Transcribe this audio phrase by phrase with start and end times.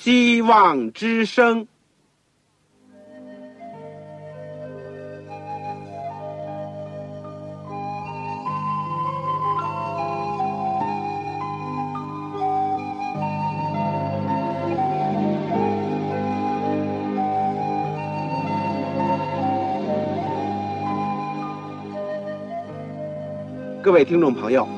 [0.00, 1.66] 希望之声。
[23.82, 24.68] 各位听众朋友，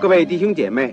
[0.00, 0.92] 各位弟兄姐妹，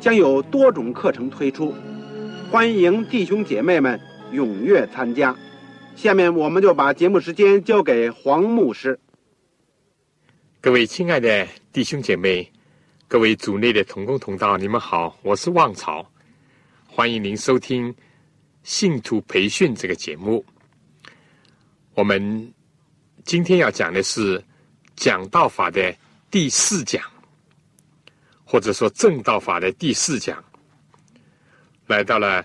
[0.00, 1.74] 将有多种课程推出，
[2.50, 4.00] 欢迎弟兄姐妹们
[4.32, 5.36] 踊跃参加。
[5.96, 8.98] 下面我们就把节目时间交给黄牧师。
[10.60, 12.48] 各位亲爱的弟兄姐妹，
[13.08, 16.08] 各位组内的同工同道，你们好，我是旺朝，
[16.86, 17.92] 欢迎您收听
[18.62, 20.44] 信徒培训这个节目。
[21.94, 22.52] 我们
[23.24, 24.40] 今天要讲的是
[24.94, 25.92] 讲道法的。
[26.30, 27.02] 第四讲，
[28.50, 30.42] 或者说正道法的第四讲，
[31.86, 32.42] 来到了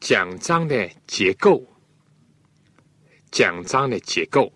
[0.00, 1.62] 讲章的结构。
[3.30, 4.50] 讲章的结构，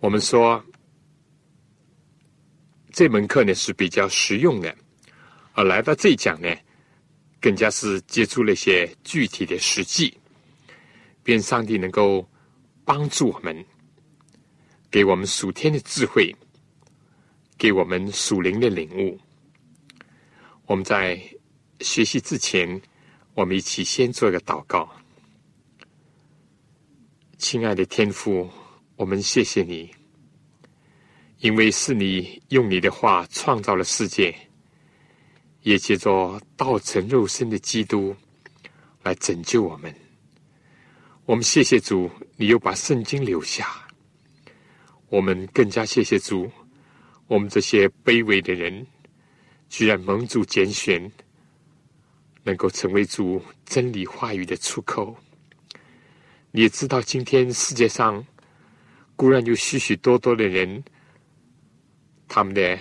[0.00, 0.64] 我们说
[2.90, 4.74] 这门课呢是比较实用的，
[5.52, 6.52] 而来到这一讲呢，
[7.40, 10.18] 更加是接触了一些具体的实际，
[11.26, 12.28] 愿上帝能够
[12.84, 13.64] 帮助我们。
[14.90, 16.34] 给我们属天的智慧，
[17.58, 19.18] 给我们属灵的领悟。
[20.66, 21.20] 我们在
[21.80, 22.80] 学习之前，
[23.34, 24.88] 我们一起先做一个祷告。
[27.36, 28.48] 亲爱的天父，
[28.96, 29.90] 我们谢谢你，
[31.38, 34.34] 因为是你用你的话创造了世界，
[35.62, 38.14] 也借着道成肉身的基督
[39.02, 39.94] 来拯救我们。
[41.24, 43.86] 我们谢谢主，你又把圣经留下。
[45.08, 46.50] 我们更加谢谢主，
[47.28, 48.86] 我们这些卑微的人，
[49.68, 51.12] 居然蒙主拣选，
[52.42, 55.14] 能够成为主真理话语的出口。
[56.50, 58.26] 你也知道，今天世界上
[59.14, 60.82] 固然有许许多多的人，
[62.26, 62.78] 他们的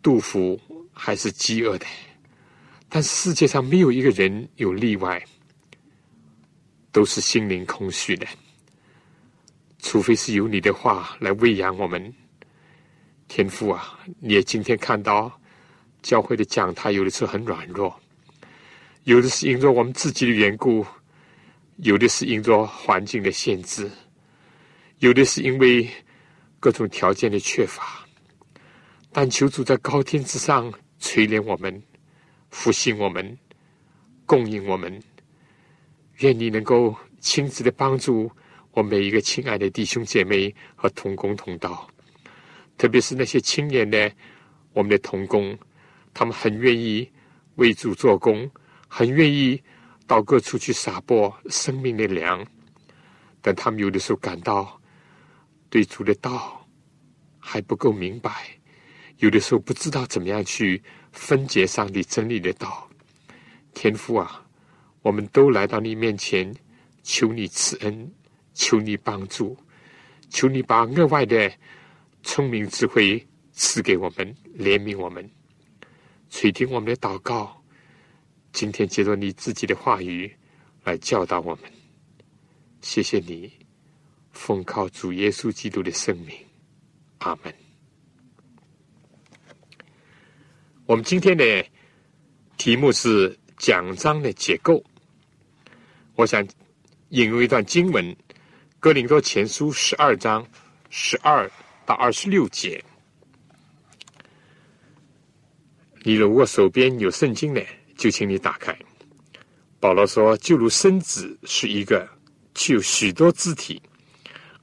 [0.00, 0.58] 杜甫
[0.90, 1.86] 还是饥饿的，
[2.88, 5.22] 但世界上没有一个人有例外，
[6.90, 8.26] 都是心灵空虚的。
[9.78, 12.14] 除非是有你的话来喂养我们，
[13.34, 13.98] 天父啊！
[14.20, 15.32] 你也今天看到
[16.02, 17.98] 教会的讲台有的时候很软弱，
[19.04, 20.84] 有的是因着我们自己的缘故，
[21.76, 23.90] 有的是因着环境的限制，
[24.98, 25.88] 有的是因为
[26.60, 28.06] 各种条件的缺乏。
[29.10, 31.82] 但求主在高天之上垂怜我们，
[32.50, 33.38] 复兴我们，
[34.26, 35.02] 供应我们。
[36.18, 38.30] 愿你能够亲自的帮助。
[38.72, 41.88] 我每一个亲爱的弟兄姐妹和同工同道，
[42.76, 44.10] 特别是那些青年的
[44.72, 45.56] 我们的同工，
[46.12, 47.10] 他们很愿意
[47.56, 48.50] 为主做工，
[48.88, 49.62] 很愿意
[50.06, 52.44] 到各处去撒播生命的粮，
[53.40, 54.80] 但他们有的时候感到
[55.70, 56.66] 对主的道
[57.38, 58.46] 还不够明白，
[59.18, 60.82] 有的时候不知道怎么样去
[61.12, 62.88] 分解上帝真理的道。
[63.74, 64.44] 天父啊，
[65.02, 66.54] 我们都来到你面前，
[67.02, 68.12] 求你赐恩。
[68.54, 69.56] 求你帮助，
[70.28, 71.50] 求你把额外的
[72.22, 75.28] 聪明智慧赐给我们，怜悯我们，
[76.30, 77.62] 垂听我们的祷告。
[78.52, 80.30] 今天借着你自己的话语
[80.84, 81.64] 来教导我们，
[82.80, 83.50] 谢谢你，
[84.30, 86.36] 奉靠主耶稣基督的圣名，
[87.18, 87.54] 阿门。
[90.86, 91.64] 我们今天的
[92.56, 94.82] 题目是讲章的结构，
[96.14, 96.46] 我想
[97.08, 98.14] 引用一段经文。
[98.78, 100.46] 哥林多前书十二章
[100.90, 101.50] 十二
[101.84, 102.82] 到二十六节，
[106.02, 107.60] 你如果手边有圣经呢，
[107.96, 108.76] 就请你打开。
[109.80, 112.08] 保罗说：“就如身子是一个，
[112.54, 113.82] 具有许多肢体，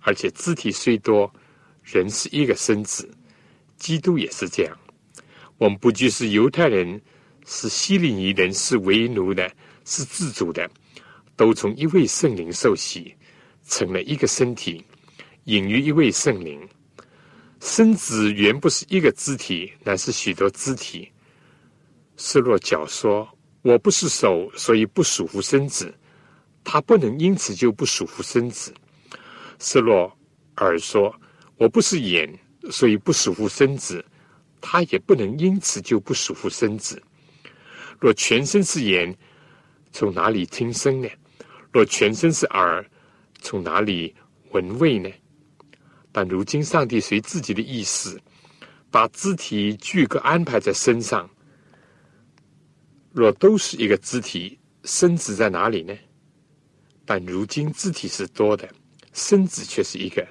[0.02, 1.32] 而且肢体虽多，
[1.84, 3.10] 人是一个身子。
[3.78, 4.78] 基督也是这样。
[5.58, 7.02] 我们不拘是犹太人，
[7.46, 9.52] 是希利尼人，是为奴的，
[9.86, 10.70] 是自主的，
[11.36, 13.16] 都从一位圣灵受洗。”
[13.68, 14.84] 成了一个身体，
[15.44, 16.68] 隐于一位圣灵。
[17.60, 21.12] 身子原不是一个肢体，乃是许多肢体。
[22.16, 23.28] 是若脚说
[23.62, 25.94] 我不是手，所以不属乎身子，
[26.64, 28.74] 他不能因此就不属乎身子。
[29.60, 30.12] 是若
[30.58, 31.14] 耳说
[31.58, 32.34] ：“我不是眼，
[32.72, 34.04] 所以不属乎身子，
[34.62, 37.02] 他也不能因此就不属乎身子。
[38.00, 39.14] 若全身是眼，
[39.92, 41.10] 从哪里听声呢？
[41.72, 42.86] 若全身是耳，
[43.42, 44.16] 从哪里
[44.52, 45.10] 闻味呢？
[46.20, 48.20] 但如今上帝随自己的意思，
[48.92, 51.30] 把肢体具个安排在身上。
[53.14, 55.98] 若都是一个肢体，身子在哪里呢？
[57.06, 58.68] 但如今肢体是多的。”
[59.16, 60.28] 身子却是一个，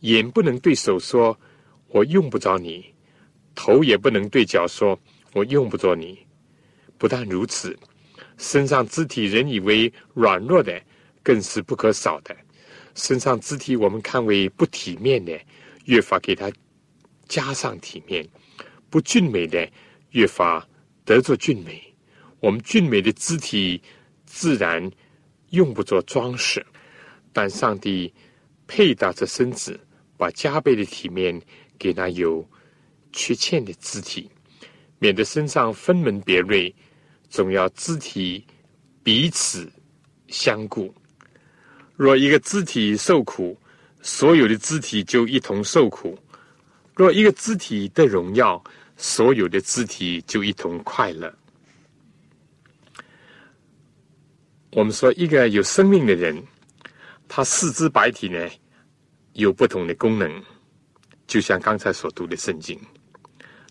[0.00, 1.34] 眼不能对手说
[1.88, 2.84] “我用不着你”，
[3.56, 5.00] 头也不能对脚说
[5.32, 6.18] “我用不着你”。
[6.98, 7.74] 不但如此，
[8.36, 10.78] 身上肢体人以为软弱的，
[11.22, 12.36] 更是不可少的。
[12.94, 15.38] 身上肢体我们看为不体面的，
[15.84, 16.50] 越发给他
[17.28, 18.24] 加上体面；
[18.88, 19.68] 不俊美的，
[20.10, 20.66] 越发
[21.04, 21.82] 得着俊美。
[22.40, 23.82] 我们俊美的肢体，
[24.26, 24.90] 自然
[25.50, 26.64] 用不着装饰。
[27.32, 28.12] 但上帝
[28.66, 29.80] 配搭着身子，
[30.16, 31.40] 把加倍的体面
[31.76, 32.48] 给那有
[33.12, 34.30] 缺欠的肢体，
[35.00, 36.72] 免得身上分门别类，
[37.28, 38.46] 总要肢体
[39.02, 39.68] 彼此
[40.28, 40.94] 相顾。
[41.96, 43.56] 若一个肢体受苦，
[44.02, 46.14] 所有的肢体就一同受苦；
[46.94, 48.62] 若一个肢体的荣耀，
[48.96, 51.32] 所有的肢体就一同快乐。
[54.70, 56.42] 我们说，一个有生命的人。
[57.26, 58.48] 他四肢百体呢，
[59.32, 60.42] 有不同的功能，
[61.26, 62.78] 就像刚才所读的圣经，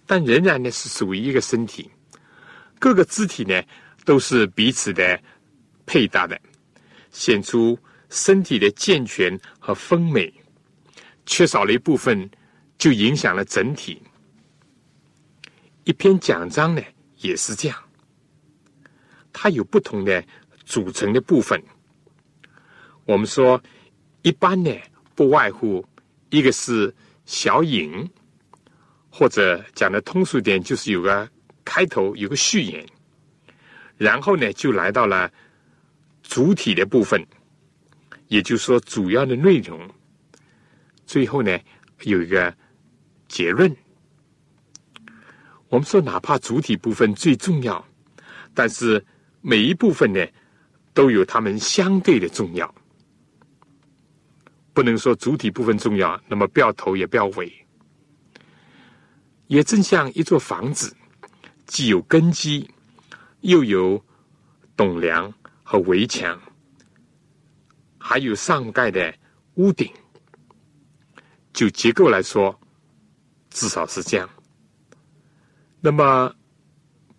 [0.06, 1.90] 但仍然呢是属于一个身体，
[2.80, 3.62] 各个肢体呢
[4.04, 5.18] 都是彼此的
[5.86, 6.38] 配搭的，
[7.12, 7.78] 显出
[8.14, 10.32] 身体的健全和丰美。
[11.26, 12.30] 缺少了一部分，
[12.78, 14.00] 就影响了整体。
[15.84, 16.82] 一篇讲章呢
[17.18, 17.78] 也是这样，
[19.32, 20.24] 它有不同的
[20.64, 21.62] 组成的部分。
[23.06, 23.62] 我们说，
[24.22, 24.72] 一般呢，
[25.16, 25.84] 不外乎
[26.30, 26.94] 一个是
[27.26, 28.08] 小引，
[29.10, 31.28] 或者讲的通俗点，就是有个
[31.66, 32.86] 开头，有个序言，
[33.98, 35.32] 然后呢，就来到了
[36.22, 37.26] 主体的部分，
[38.34, 39.80] 也就是说主要的内容，
[41.06, 41.56] 最后呢，
[42.02, 42.52] 有一个
[43.28, 43.72] 结论。
[45.70, 47.86] 我们说，哪怕主体部分最重要，
[48.52, 49.06] 但是
[49.42, 50.26] 每一部分呢，
[50.96, 52.74] 都有它们相对的重要。
[54.74, 57.54] 不能说主体部分重要，那么不要头也不要尾。
[59.46, 60.92] 也正像一座房子，
[61.68, 62.68] 既有根基，
[63.42, 64.04] 又有
[64.76, 65.32] 栋梁
[65.62, 66.42] 和围墙，
[68.06, 69.16] 还有上盖的
[69.54, 69.90] 屋顶。
[71.54, 72.60] 就结构来说，
[73.50, 74.30] 至少是这样。
[75.80, 76.36] 那么，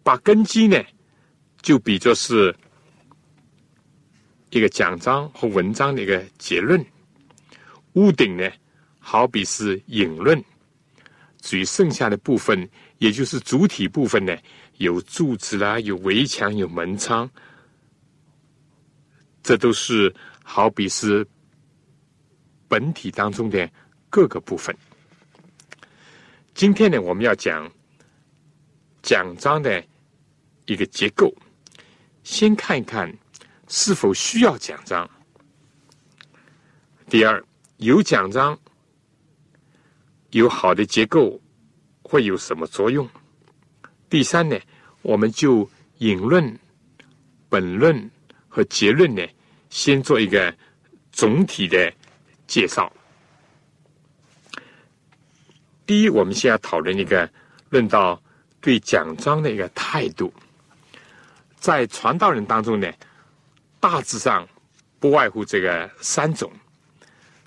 [0.03, 0.77] 把根基呢，
[1.63, 2.55] 就比作是
[4.51, 6.85] 一个讲章和文章的一个结论。
[7.95, 8.51] 屋顶呢，
[8.99, 10.37] 好比是引论；
[11.41, 14.37] 至于剩下的部分，也就是主体部分呢，
[14.79, 17.31] 有柱子啦，有围墙，有门窗，
[19.45, 20.13] 这都是
[20.45, 21.27] 好比是
[22.69, 23.69] 本体当中的
[24.09, 24.73] 各个部分。
[26.55, 27.69] 今天呢，我们要讲
[29.03, 29.85] 讲章的
[30.67, 31.35] 一个结构，
[32.23, 33.13] 先看一看
[33.67, 35.11] 是否需要讲章。
[37.09, 37.45] 第二。
[37.79, 38.57] 有奖章，
[40.31, 41.39] 有好的结构，
[42.05, 43.07] 会有什么作用？
[44.09, 44.57] 第三呢，
[45.03, 45.69] 我们就
[45.99, 46.57] 引论、
[47.49, 48.09] 本论
[48.49, 49.27] 和结论呢，
[49.75, 50.55] 先做一个
[51.11, 51.93] 总体的
[52.47, 52.91] 介绍。
[55.85, 57.29] 第一，我们先要讨论一个
[57.71, 58.23] 论到
[58.61, 60.33] 对奖章的一个态度。
[61.59, 62.89] 在传道人当中呢，
[63.81, 64.49] 大致上
[65.01, 66.53] 不外乎这个三种。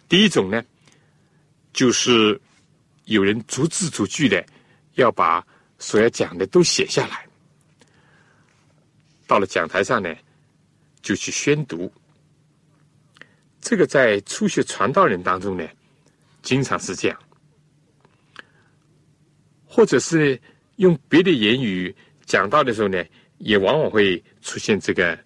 [0.09, 0.61] 第一种呢，
[1.71, 2.37] 就是
[3.05, 4.45] 有人逐字逐句的
[4.95, 5.41] 要把
[5.79, 7.25] 所要讲的都写下来，
[9.25, 10.13] 到了讲台上呢，
[11.01, 11.89] 就去宣读。
[13.67, 15.67] 这个在初学传道人当中呢，
[16.41, 17.19] 经常是这样，
[19.65, 20.39] 或者是
[20.77, 21.93] 用别的言语
[22.25, 23.03] 讲到的时候呢，
[23.39, 25.19] 也往往会出现这个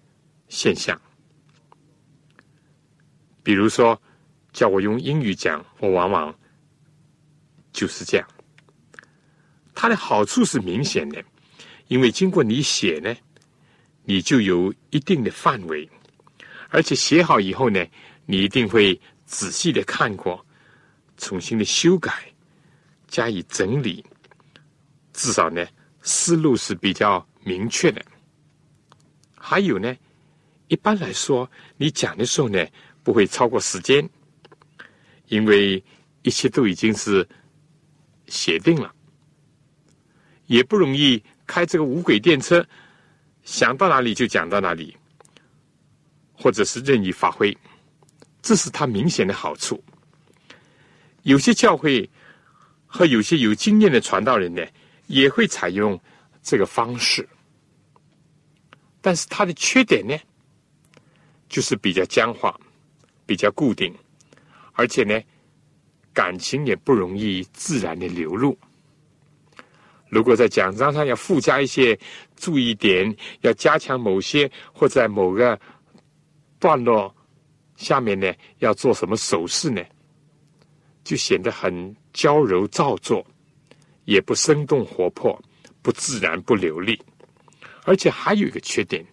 [0.48, 1.00] 现象，
[3.44, 3.96] 比如说。
[4.52, 6.38] 叫我用英语讲，我往往
[7.72, 8.28] 就是这样。
[9.74, 11.24] 它的好处是明显的，
[11.88, 13.16] 因为经过你写呢，
[14.04, 15.88] 你就有一定的范围，
[16.68, 17.82] 而且写好以后呢，
[18.26, 20.44] 你一定会仔细的看过，
[21.16, 22.12] 重新的修改，
[23.08, 24.04] 加以整理，
[25.12, 25.66] 至少呢，
[26.02, 28.04] 思路是比较明确的。
[29.34, 29.94] 还有呢，
[30.68, 32.64] 一般来说，你讲的时候呢，
[33.02, 34.08] 不会超过时间，
[35.26, 35.82] 因为
[36.22, 37.28] 一切都已经是
[38.28, 38.94] 写定了，
[40.46, 42.64] 也不容易开这个无轨电车，
[43.42, 44.96] 想到哪里就讲到哪里，
[46.32, 47.56] 或者是任意发挥，
[48.42, 49.82] 这是他明显的好处。
[51.22, 52.10] 有些教会
[52.86, 54.62] 和有些有经验的传道人呢，
[55.06, 55.98] 也会采用
[56.42, 57.26] 这个方式。
[59.00, 60.16] 但是它的缺点呢，
[61.48, 62.56] 就是比较僵化，
[63.26, 63.92] 比较固定，
[64.74, 65.20] 而且呢，
[66.12, 68.56] 感情也不容易自然的流露。
[70.08, 71.98] 如果在讲章上要附加一些
[72.36, 75.58] 注意点，要加强某些，或在某个
[76.60, 77.12] 段落
[77.82, 79.82] 下面呢，要做什么手势呢，
[81.02, 83.26] 就显得很娇柔造作，
[84.04, 85.36] 也不生动活泼，
[85.82, 86.96] 不自然，不流利。
[87.84, 89.04] 而且还有一个缺点，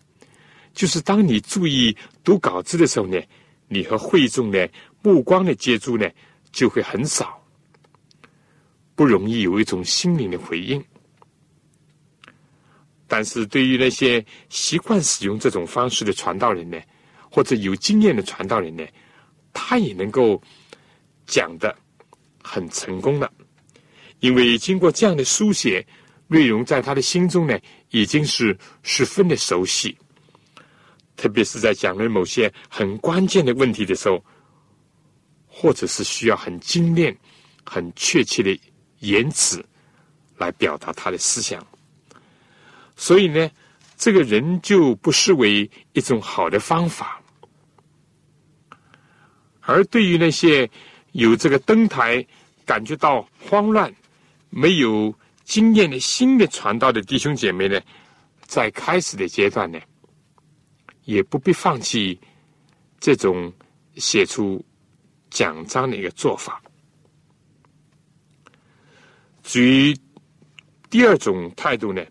[0.73, 3.19] 就是当你注意读稿子的时候呢，
[3.67, 4.69] 你和会众的
[5.01, 6.07] 目光的接触呢
[6.51, 7.43] 就会很少，
[8.93, 10.83] 不容易有一种心灵的回应。
[13.07, 16.79] 但是对于那些习惯使用这种方式的传道人呢，
[17.29, 18.85] 或者有经验的传道人呢，
[19.53, 20.41] 他也能够
[21.25, 21.75] 讲的
[22.43, 23.31] 很成功的，
[24.19, 25.85] 因为经过这样的书写。
[26.31, 27.59] 内容在他的心中呢，
[27.89, 29.97] 已经是十分的熟悉。
[31.17, 34.23] 特别是在讲论某些很关键的问题的时候，
[35.47, 37.17] 或者是需要很精炼、
[37.65, 38.55] 很确切的
[38.99, 39.65] 言辞
[40.37, 41.65] 来表达他的思想。
[42.95, 43.49] 所以呢，
[43.97, 47.18] 这个人就不失为一种好的方法。
[49.69, 50.69] 而对于那些
[51.11, 52.25] 有这个登台
[52.65, 53.93] 感觉到慌乱、
[54.49, 55.13] 没有。
[55.49, 57.81] 经验的新的传道的弟兄姐妹呢，
[58.41, 59.79] 在开始的阶段呢，
[61.05, 62.19] 也不必放弃
[62.99, 63.51] 这种
[63.95, 64.63] 写出
[65.31, 66.61] 奖章的一个做法。
[69.41, 69.97] 至于
[70.87, 72.05] 第二种态度呢，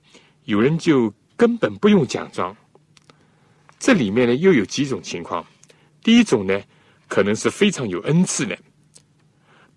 [0.47, 2.57] 有人就根本不用奖章。
[3.79, 5.47] 这里面呢，又有几种情况。
[6.03, 6.61] 第一种呢，
[7.09, 8.57] 可能是非常有恩赐的，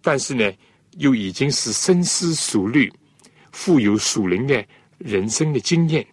[0.01, 0.51] 但是呢，
[0.97, 2.91] 又已经是深思熟虑。
[3.53, 4.65] 富有属灵的
[4.97, 6.07] 人生的经验，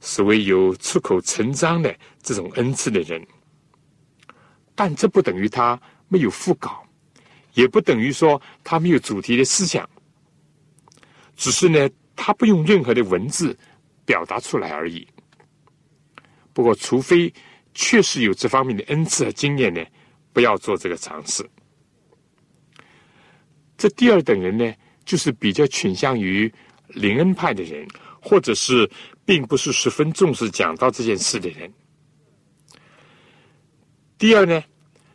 [0.00, 3.26] 所谓有出口成章的这种恩赐的人，
[4.74, 6.86] 但这不等于他没有副稿，
[7.54, 9.88] 也不等于说他没有主题的思想，
[11.36, 13.56] 只是呢，他不用任何的文字
[14.04, 15.08] 表达出来而已。
[16.52, 17.32] 不过，除非
[17.72, 19.82] 确实有这方面的恩赐和经验呢，
[20.32, 21.48] 不要做这个尝试。
[23.76, 24.74] 这第二等人呢？
[25.04, 26.50] 就是比较倾向于
[26.86, 27.84] 灵恩派的人，
[28.20, 28.88] 或者是
[29.24, 31.68] 并不是十分重视讲到这件事的人。
[34.16, 34.62] 第二呢，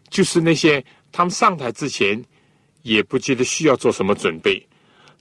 [0.10, 2.22] 就是那些他们上台之前
[2.82, 4.62] 也不觉得需要做什么准备，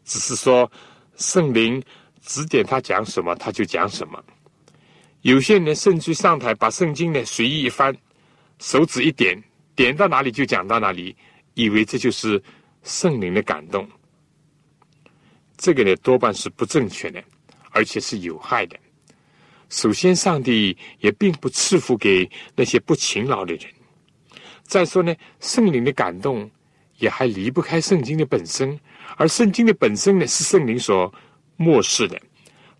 [0.05, 0.69] 只是说
[1.15, 1.81] 圣灵
[2.21, 4.21] 指点他讲什么他就讲什么。
[5.23, 7.97] 有些人甚至上台把圣经呢随意一翻，
[8.59, 9.41] 手指一点，
[9.77, 11.15] 点到哪里就讲到哪里，
[11.55, 12.43] 以为这就是
[12.83, 13.87] 圣灵的感动。
[15.57, 17.23] 这个呢多半是不正确的，
[17.71, 18.77] 而且是有害的。
[19.69, 23.65] 首先，上帝也并不赐福给那些不勤劳的人。
[24.63, 26.51] 再说呢，圣灵的感动
[26.99, 28.79] 也还离不开圣经的本身，
[29.17, 31.13] 而圣经的本身呢是圣灵所
[31.57, 32.21] 漠视的，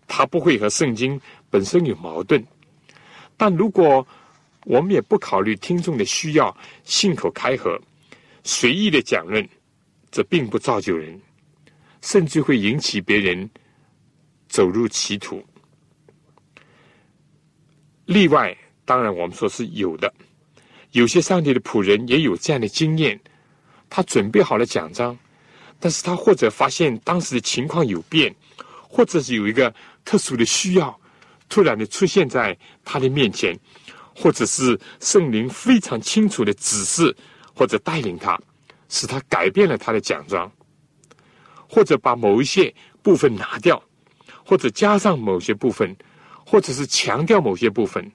[0.07, 2.45] 它不会和圣经本身有矛盾。
[3.35, 4.05] 但如果
[4.67, 7.79] 我们也不考虑听众的需要，信口开河、
[8.43, 9.47] 随意的讲论，
[10.11, 11.17] 这并不造就人。
[12.01, 13.49] 甚至会引起别人
[14.47, 15.43] 走入歧途。
[18.05, 18.55] 例外，
[18.85, 20.13] 当然我们说是有的。
[20.91, 23.19] 有些上帝的仆人也有这样的经验，
[23.89, 25.17] 他准备好了奖章，
[25.79, 28.33] 但是他或者发现当时的情况有变，
[28.81, 29.73] 或者是有一个
[30.05, 30.97] 特殊的需要，
[31.49, 33.57] 突然的出现在他的面前，
[34.19, 37.15] 或者是圣灵非常清楚的指示
[37.53, 38.35] 或者带领他，
[38.89, 40.51] 使他改变了他的奖章。
[41.69, 43.81] 或者把某一些部分拿掉，
[44.45, 45.93] 或者加上某些部分，
[46.45, 48.09] 或者是强调某些部分，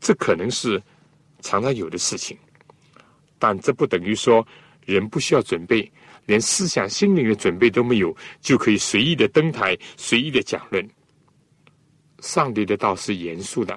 [0.00, 0.80] 这可能是
[1.40, 2.38] 常常有的事情。
[3.36, 4.46] 但这不等于说
[4.86, 5.90] 人不需要准备，
[6.26, 10.88] 连思想心灵的准备都没有，就可以随意的登台，随意的讲论。
[12.20, 13.76] 上帝的道是严肃的，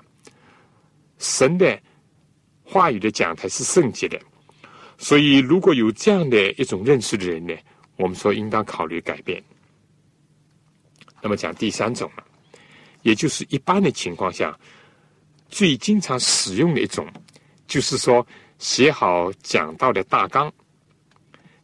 [1.18, 1.80] 神的
[2.64, 4.20] 话语的讲台是圣洁的，
[4.98, 7.54] 所以如果有这样的一种认识的人呢？
[7.98, 9.42] 我们说应当考虑改变。
[11.22, 12.24] 那么讲第三种嘛，
[13.04, 14.60] 也就是一般的情况下
[15.48, 17.08] 最经常使用的一种，
[17.68, 18.28] 就是说
[18.60, 20.54] 写好讲道的大纲，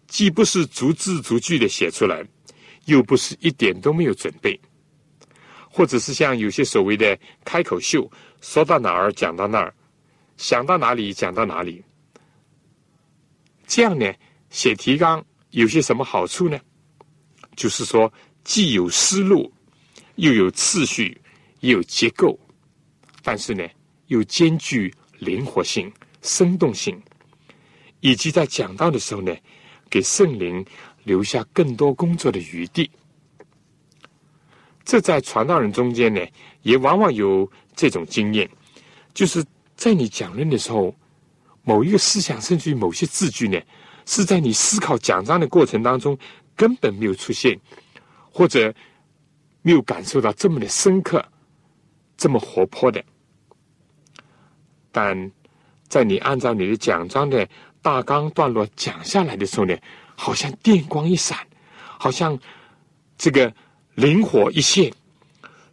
[0.07, 2.25] 既不是逐字逐句的写出来，
[2.85, 4.57] 又不是一点都没有准备，
[5.69, 8.09] 或者是像有些所谓的开口秀，
[8.41, 9.73] 说到哪儿讲到那儿，
[10.35, 11.83] 想到哪里讲到哪里。
[13.65, 14.11] 这样呢，
[14.49, 16.59] 写提纲有些什么好处呢？
[17.55, 18.11] 就是说，
[18.43, 19.53] 既有思路，
[20.15, 21.21] 又有次序，
[21.59, 22.37] 也有结构，
[23.21, 23.65] 但是呢，
[24.07, 26.99] 又兼具灵活性、生动性，
[27.99, 29.33] 以及在讲到的时候呢，
[29.89, 30.65] 给圣灵
[31.03, 32.89] 留下更多工作的余地。
[34.83, 36.25] 这在传道人中间呢，
[36.63, 38.49] 也往往有这种经验，
[39.13, 39.43] 就是
[39.75, 40.93] 在你讲论的时候。
[41.63, 43.61] 某一个思想，甚至于某些字句呢，
[44.07, 46.17] 是在你思考讲章的过程当中
[46.55, 47.55] 根本没有出现，
[48.31, 48.73] 或者
[49.61, 51.23] 没有感受到这么的深刻、
[52.17, 52.99] 这么活泼的。
[54.91, 55.31] 但
[55.87, 57.47] 在你按照你的讲章的
[57.79, 59.77] 大纲段落讲下来的时候呢，
[60.15, 61.37] 好像电光一闪，
[61.99, 62.35] 好像
[63.19, 63.53] 这个
[63.93, 64.91] 灵活一现，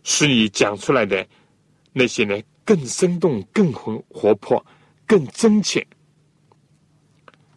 [0.04, 1.26] 是你讲出来的
[1.98, 4.64] 那些呢更生动、更活活泼。
[5.10, 5.86] 更真切，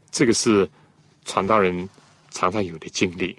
[0.09, 0.69] 这个是
[1.25, 1.89] 传道人
[2.29, 3.37] 常常有的经历。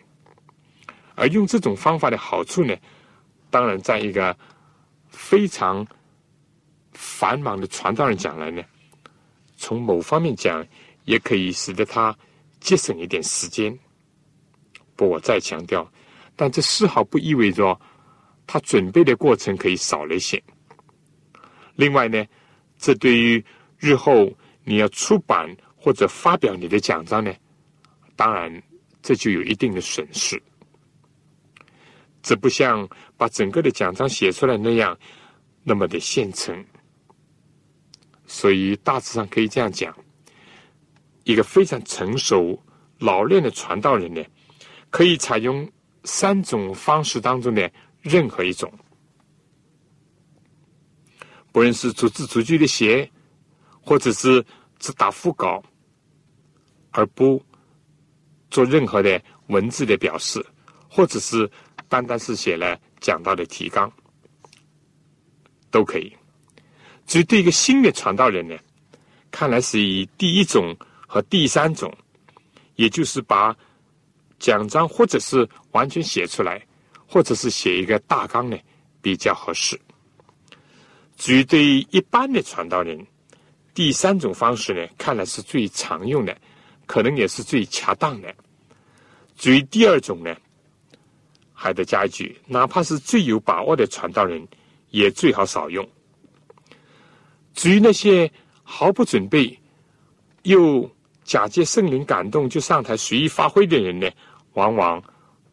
[1.15, 2.77] 而用这种方法的好处呢，
[3.49, 4.37] 当然在一个
[5.09, 5.87] 非常
[6.93, 8.63] 繁忙的传道人讲来呢，
[9.57, 10.63] 从某方面讲，
[11.07, 12.15] 也可以使得他
[12.61, 13.75] 节省一点时间。
[14.95, 15.91] 不，我再强调，
[16.37, 17.81] 但这丝毫不意味着
[18.47, 20.43] 他准备的过程可以少了一些。
[21.83, 22.25] 另外呢，
[22.79, 23.45] 这对于
[23.77, 27.35] 日后你要出版或者发表你的奖章呢？
[28.15, 28.63] 当然，
[29.03, 30.41] 这就有一定的损失。
[32.23, 34.97] 这不像把整个的奖章写出来那样
[35.65, 36.65] 那么的现成。
[38.27, 39.93] 所以大致上可以这样讲：
[41.25, 42.57] 一个非常成熟、
[43.01, 44.23] 老练的传道人呢，
[44.89, 45.69] 可以采用
[46.05, 47.69] 三种方式当中的
[48.03, 48.73] 任何一种，
[51.53, 53.09] 不论是逐字逐句的写。
[53.85, 54.47] 或者是
[54.79, 55.61] 只打副稿，
[56.93, 57.45] 而不
[58.49, 60.41] 做任何的文字的表示，
[60.89, 61.51] 或者是
[61.89, 63.93] 单单是写了讲到的提纲，
[65.69, 66.17] 都可以。
[67.09, 68.57] 至于对一个新的传道人呢，
[69.33, 70.77] 看来是以第一种
[71.09, 71.93] 和第三种，
[72.77, 73.53] 也就是把
[74.39, 76.65] 讲章或者是完全写出来，
[77.05, 78.57] 或者是写一个大纲呢，
[79.01, 79.77] 比较合适。
[81.23, 82.99] 至于对于一般的传道人，
[83.73, 86.37] 第三种方式呢，看来是最常用的，
[86.85, 88.35] 可能也是最恰当的。
[89.37, 90.35] 至于第二种呢，
[91.53, 94.45] 还得加一句：哪怕是最有把握的传道人，
[94.91, 95.89] 也最好少用。
[97.55, 98.29] 至于那些
[98.65, 99.57] 毫不准备
[100.43, 100.91] 又
[101.23, 104.11] 假借圣灵感动就上台随意发挥的人呢，
[104.55, 105.01] 往往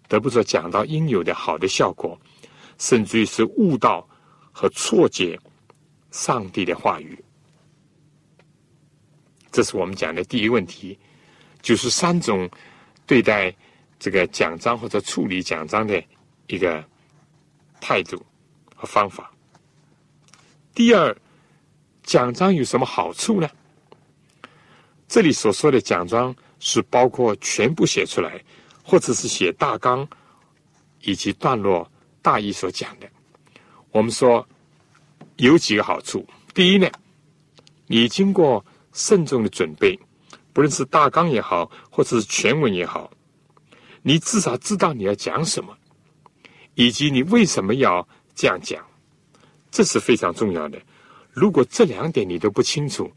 [0.08, 2.20] 得不着讲到应有的好的效果，
[2.80, 4.10] 甚至于是误导
[4.52, 5.40] 和错解
[6.12, 7.17] 上帝的话语。
[9.52, 10.98] 这是我们讲的第一问题，
[11.62, 12.50] 就是三种
[13.06, 13.54] 对待
[13.98, 16.02] 这个奖章或者处理奖章的
[16.48, 16.84] 一个
[17.82, 18.24] 态度
[18.76, 19.32] 和方法。
[20.74, 21.15] 第二，
[22.04, 23.50] 奖章有什么好处呢？
[25.08, 28.39] 这里所说的奖章是包括全部写出来，
[28.84, 30.08] 或者是写大纲
[31.02, 31.91] 以及段落
[32.22, 33.10] 大意所讲的。
[33.91, 34.48] 我们说
[35.39, 36.25] 有几个好处。
[36.54, 36.89] 第一呢，
[37.88, 38.63] 你经过。
[38.91, 39.97] 慎重的准备，
[40.52, 43.10] 不论是大纲也好，或者是全文也好，
[44.02, 45.78] 你至少知道你要讲什么，
[46.73, 48.84] 以及你为什么要这样讲，
[49.69, 50.82] 这是非常重要的。
[51.32, 53.10] 如果这两点你都不清楚，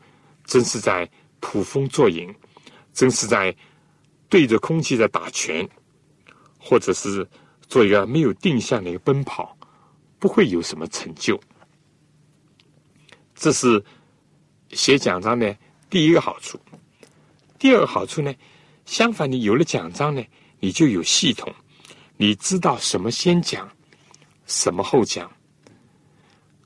[0.44, 2.32] 真是在捕风捉影，
[2.92, 3.52] 真是在
[4.28, 5.66] 对着空气在打拳，
[6.60, 7.26] 或者是
[7.66, 9.56] 做一个没有定向的一个奔跑，
[10.18, 11.40] 不会有什么成就。
[13.42, 13.84] 这是。
[14.70, 15.54] 写奖章呢，
[15.90, 16.56] 第一个好处；
[17.58, 18.34] 第二个好处呢，
[18.86, 20.24] 相反，你有了奖章呢，
[20.60, 21.54] 你就有系统，
[22.16, 23.70] 你知道什么先讲，
[24.46, 25.30] 什么后讲，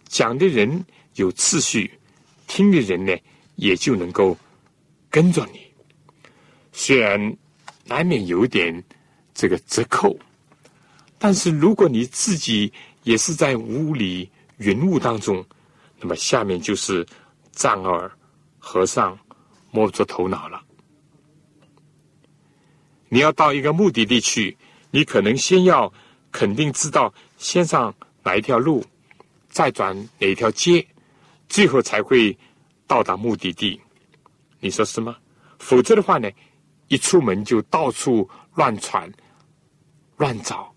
[0.07, 0.87] 讲的人
[1.17, 1.99] 有次序，
[2.47, 3.13] 听的人呢
[3.57, 4.39] 也就能够
[5.11, 5.61] 跟着你。
[6.73, 7.37] 虽然
[7.87, 8.85] 难免有点
[9.35, 10.17] 这个折扣，
[11.19, 15.45] 但是如果你自己也是在雾里云雾当中，
[16.01, 17.07] 那么下面就是。
[17.59, 18.13] 丈二
[18.59, 19.19] 和尚
[19.71, 20.63] 摸不着头脑了。
[23.09, 24.55] 你要到一个目的地去，
[24.91, 25.91] 你可能先要
[26.31, 28.85] 肯定知道先上哪一条路，
[29.49, 30.87] 再转哪一条街，
[31.49, 32.37] 最后才会
[32.87, 33.81] 到达目的地。
[34.61, 35.17] 你说是吗？
[35.59, 36.31] 否则的话呢，
[36.89, 39.11] 一出门就到处乱窜、
[40.19, 40.71] 乱找，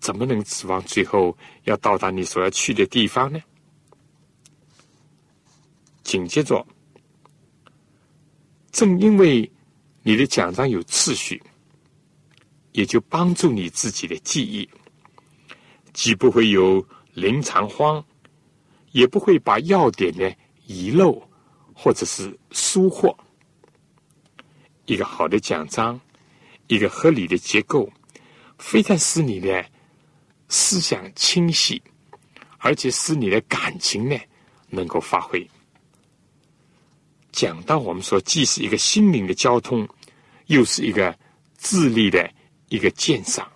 [0.00, 1.34] 怎么能指望最后
[1.64, 3.40] 要到达你所要去的地方呢？
[6.06, 6.64] 紧接着，
[8.70, 9.50] 正因为
[10.04, 11.42] 你的奖章有次序，
[12.70, 14.68] 也就帮助你自己的记忆，
[15.92, 18.02] 既不会有临场慌。
[18.92, 20.32] 也不会把要点呢
[20.66, 21.22] 遗漏，
[21.74, 23.14] 或者是疏忽。
[24.86, 26.00] 一个好的奖章，
[26.68, 27.92] 一个合理的结构，
[28.56, 29.62] 非但使你的
[30.48, 31.82] 思想清晰，
[32.56, 34.16] 而且使你的感情呢
[34.70, 35.46] 能够发挥。
[37.36, 39.86] 讲到我们说，既是一个心灵的交通，
[40.46, 41.14] 又是一个
[41.58, 42.32] 智力的
[42.70, 43.46] 一个鉴赏，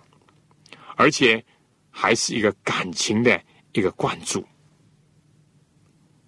[0.95, 1.43] 而且
[1.89, 4.45] 还是一个感情的一个灌注。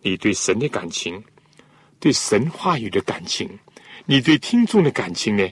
[0.01, 1.23] 你对神的感情，
[1.99, 3.47] 对神话语的感情，
[4.07, 5.47] 你对听众的感情呢，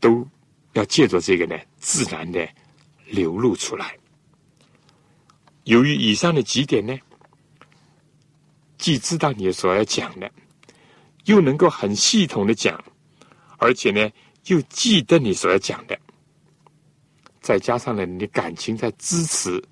[0.00, 0.26] 都
[0.72, 2.46] 要借着这个呢，自然的
[3.06, 3.96] 流露出来。
[5.62, 6.98] 由于以上的几点呢，
[8.78, 10.28] 既知道你所要讲的，
[11.24, 12.82] 又能够很系统的讲，
[13.58, 14.10] 而且呢，
[14.46, 15.98] 又记得你所要讲的，
[17.40, 19.62] 再加上呢，你的感情在支持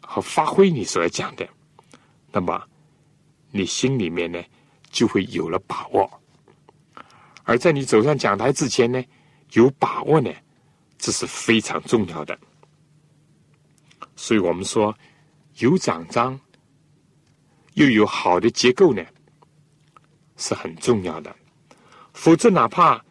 [0.00, 1.48] 和发挥你所要讲的，
[2.32, 2.62] 那么。
[3.50, 4.38] 你心里面呢，
[4.90, 6.06] 就会有了把握；
[7.44, 9.02] 而在你走上讲台之前呢，
[9.52, 10.30] 有把握呢，
[10.98, 12.38] 这是非常重要的。
[14.16, 14.94] 所以我们说，
[15.60, 16.38] 有奖章
[17.72, 19.02] 又有好的结构呢，
[20.38, 21.36] 是很重要的。
[22.14, 23.04] 否则，哪怕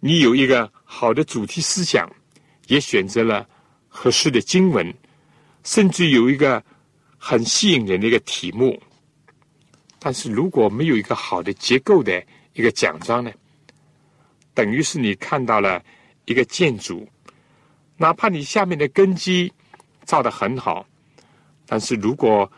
[0.00, 2.10] 你有一个好的主题思想，
[2.68, 3.46] 也选择了
[3.86, 4.92] 合适的经文，
[5.62, 6.64] 甚至有一个
[7.18, 8.80] 很吸引人的一个题目。
[9.98, 13.30] 但是如果没有一个好的结构的一个奖章呢，
[14.54, 15.84] 等于是你看到了
[16.24, 17.06] 一个建筑，
[17.98, 19.52] 哪怕你下面的根基
[20.04, 20.86] 造的很好，
[21.66, 22.50] 但是如果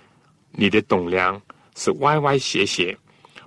[0.52, 1.42] 你的栋梁
[1.74, 2.96] 是歪歪斜斜，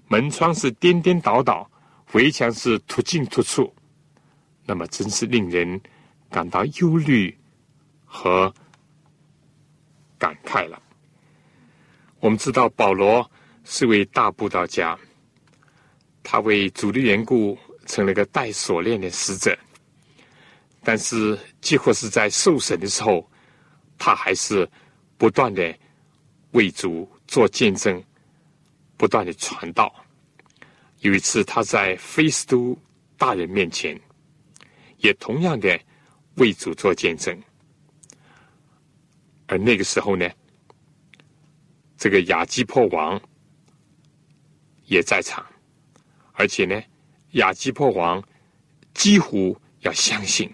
[0.07, 1.69] 门窗是颠颠倒倒，
[2.13, 3.73] 围墙是突进突出，
[4.65, 5.81] 那么真是令人
[6.29, 7.37] 感到忧虑
[8.05, 8.53] 和
[10.17, 10.81] 感慨了。
[12.19, 13.29] 我们知道保罗。
[13.67, 14.95] 是位大布道家，
[16.21, 19.57] 他为主的缘故成了个带锁链的使者。
[20.83, 23.27] 但是，几乎是在受审的时候，
[23.97, 24.69] 他还是
[25.17, 25.75] 不断的
[26.51, 28.03] 为主做见证，
[28.97, 29.93] 不断的传道。
[30.99, 32.77] 有一次，他在菲斯都
[33.17, 33.99] 大人面前，
[34.97, 35.79] 也同样的
[36.35, 37.39] 为主做见证。
[39.47, 40.29] 而那个时候呢，
[41.97, 43.21] 这个亚基破王。
[44.87, 45.43] 也在场，
[46.33, 46.79] 而且呢，
[47.31, 48.23] 亚基破王
[48.93, 50.47] 几乎要相信，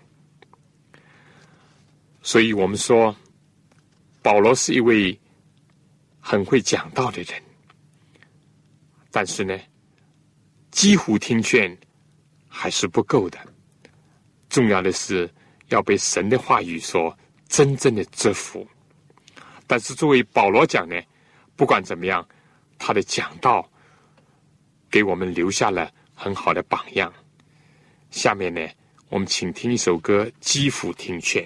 [2.21, 3.13] 所以我们说
[4.21, 5.19] 保罗是一位
[6.21, 7.43] 很会讲道的人，
[9.11, 9.59] 但是呢，
[10.71, 11.77] 几乎听劝
[12.47, 13.37] 还是不够的，
[14.49, 15.29] 重要的是
[15.67, 17.15] 要被神的话语所
[17.47, 18.67] 真正的折服。
[19.67, 20.95] 但是作为保罗讲呢，
[21.55, 22.27] 不管怎么样，
[22.79, 23.67] 他的讲道。
[24.89, 27.13] 给我们留下了很好的榜样。
[28.09, 28.59] 下面呢，
[29.07, 31.41] 我们请听一首歌《基辅听劝》。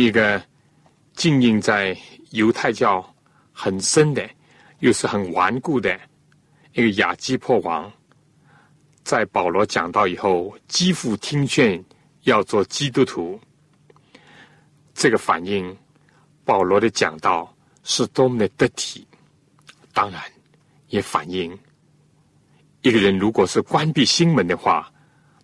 [0.00, 0.42] 一个
[1.14, 1.96] 浸印在
[2.30, 3.14] 犹太教
[3.52, 4.28] 很深的，
[4.78, 5.98] 又是很顽固的
[6.72, 7.92] 一个亚基破王，
[9.02, 11.82] 在保罗讲道以后，几乎听劝
[12.22, 13.40] 要做基督徒。
[14.94, 15.76] 这个反应，
[16.44, 19.06] 保罗的讲道是多么的得体。
[19.92, 20.22] 当然，
[20.88, 21.58] 也反映
[22.82, 24.92] 一个人如果是关闭心门的话，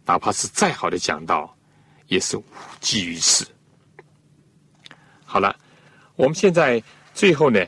[0.04, 1.56] 哪怕是再好的讲道，
[2.06, 2.44] 也是无
[2.80, 3.44] 济于事。
[5.26, 5.54] 好了，
[6.14, 7.62] 我们现在最后呢，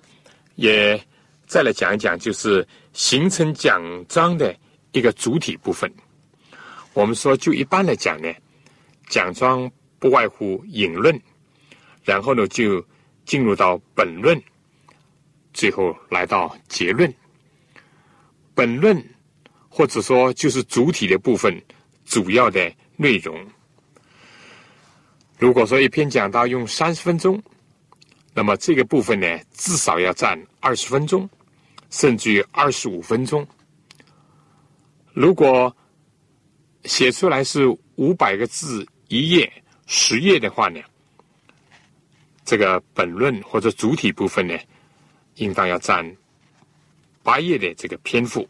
[0.55, 0.99] 也
[1.47, 4.57] 再来讲一讲，就是形成奖章的
[4.93, 5.93] 一个主体部分。
[6.95, 8.33] 我们说，就一般来讲呢，
[9.09, 11.21] 奖章不外乎引论，
[12.05, 12.83] 然后呢就
[13.25, 14.41] 进入到本论，
[15.53, 17.13] 最后来到结论。
[18.55, 19.05] 本论
[19.69, 21.61] 或者说就是主体的部分，
[22.05, 23.37] 主要的内容。
[25.39, 27.41] 如果说一篇讲到用三十分钟，
[28.35, 31.31] 那么这个部分呢，至少要占二十分钟，
[31.91, 33.47] 甚至于二十五分钟。
[35.13, 35.75] 如果
[36.85, 39.51] 写出来是五百个字一页、
[39.87, 40.81] 十页的话呢，
[42.45, 44.59] 这个本论或者主体部分呢，
[45.37, 46.17] 应当要占
[47.23, 48.45] 八页的这个篇幅。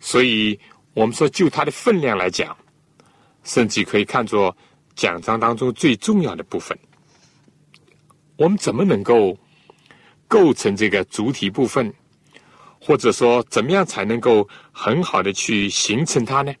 [0.00, 0.58] 所以
[0.92, 2.54] 我们说，就它的分量来讲，
[3.42, 4.54] 甚至可以看作。
[4.94, 6.78] 讲章当中最重要的部分，
[8.36, 9.36] 我们怎么能够
[10.28, 11.92] 构成这个主体部分，
[12.80, 16.52] 或者说怎么样才能够很好的去形成它呢？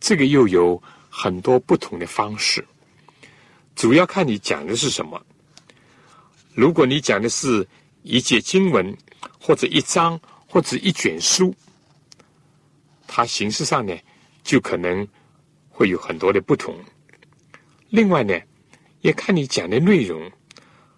[0.00, 2.66] 这个又有很多不同的方式，
[3.76, 5.22] 主要看你讲的是什么。
[6.54, 7.66] 如果你讲的是
[8.02, 8.96] 一节经文，
[9.38, 11.54] 或者一章，或者一卷书，
[13.06, 13.94] 它形式上呢，
[14.42, 15.06] 就可能。
[15.78, 16.76] 会有很多的不同。
[17.88, 18.36] 另外呢，
[19.00, 20.28] 也看你讲的内容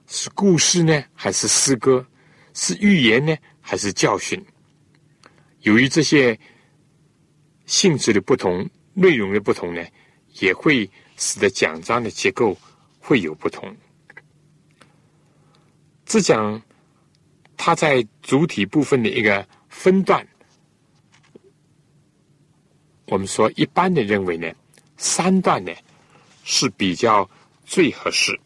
[0.06, 2.06] 是故事呢，还是诗歌，
[2.54, 4.42] 是寓言呢，还是教训。
[5.60, 6.38] 由于这些
[7.66, 9.84] 性质的不同、内容的不同呢，
[10.40, 10.88] 也会
[11.18, 12.56] 使得讲章的结构
[12.98, 13.76] 会有不同。
[16.06, 16.62] 只讲
[17.58, 20.26] 它在主体部分的一个分段，
[23.04, 24.50] 我们说一般的认为呢。
[25.00, 25.72] 三段呢
[26.44, 27.28] 是比较
[27.64, 28.38] 最合适，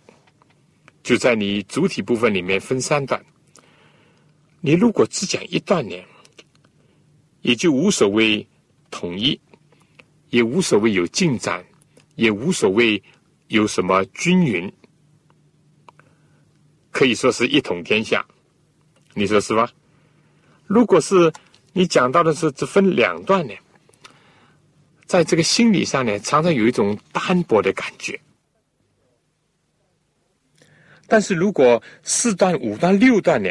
[1.02, 3.20] 就在你主体部分里面分三段。
[4.60, 5.96] 你如果只讲一段呢，
[7.42, 8.46] 也就无所谓
[8.88, 9.38] 统一，
[10.30, 11.62] 也无所谓有进展，
[12.14, 13.02] 也无所谓
[13.48, 14.72] 有什么均匀，
[16.92, 18.24] 可以说是一统天下。
[19.12, 19.68] 你说是吧？
[20.68, 21.32] 如果是
[21.72, 23.54] 你讲到的是只分两段呢？
[25.06, 28.18] 在这个心理上呢，常常有一种单薄的感觉。
[31.06, 33.50] 但是如果四段、五段、六段呢，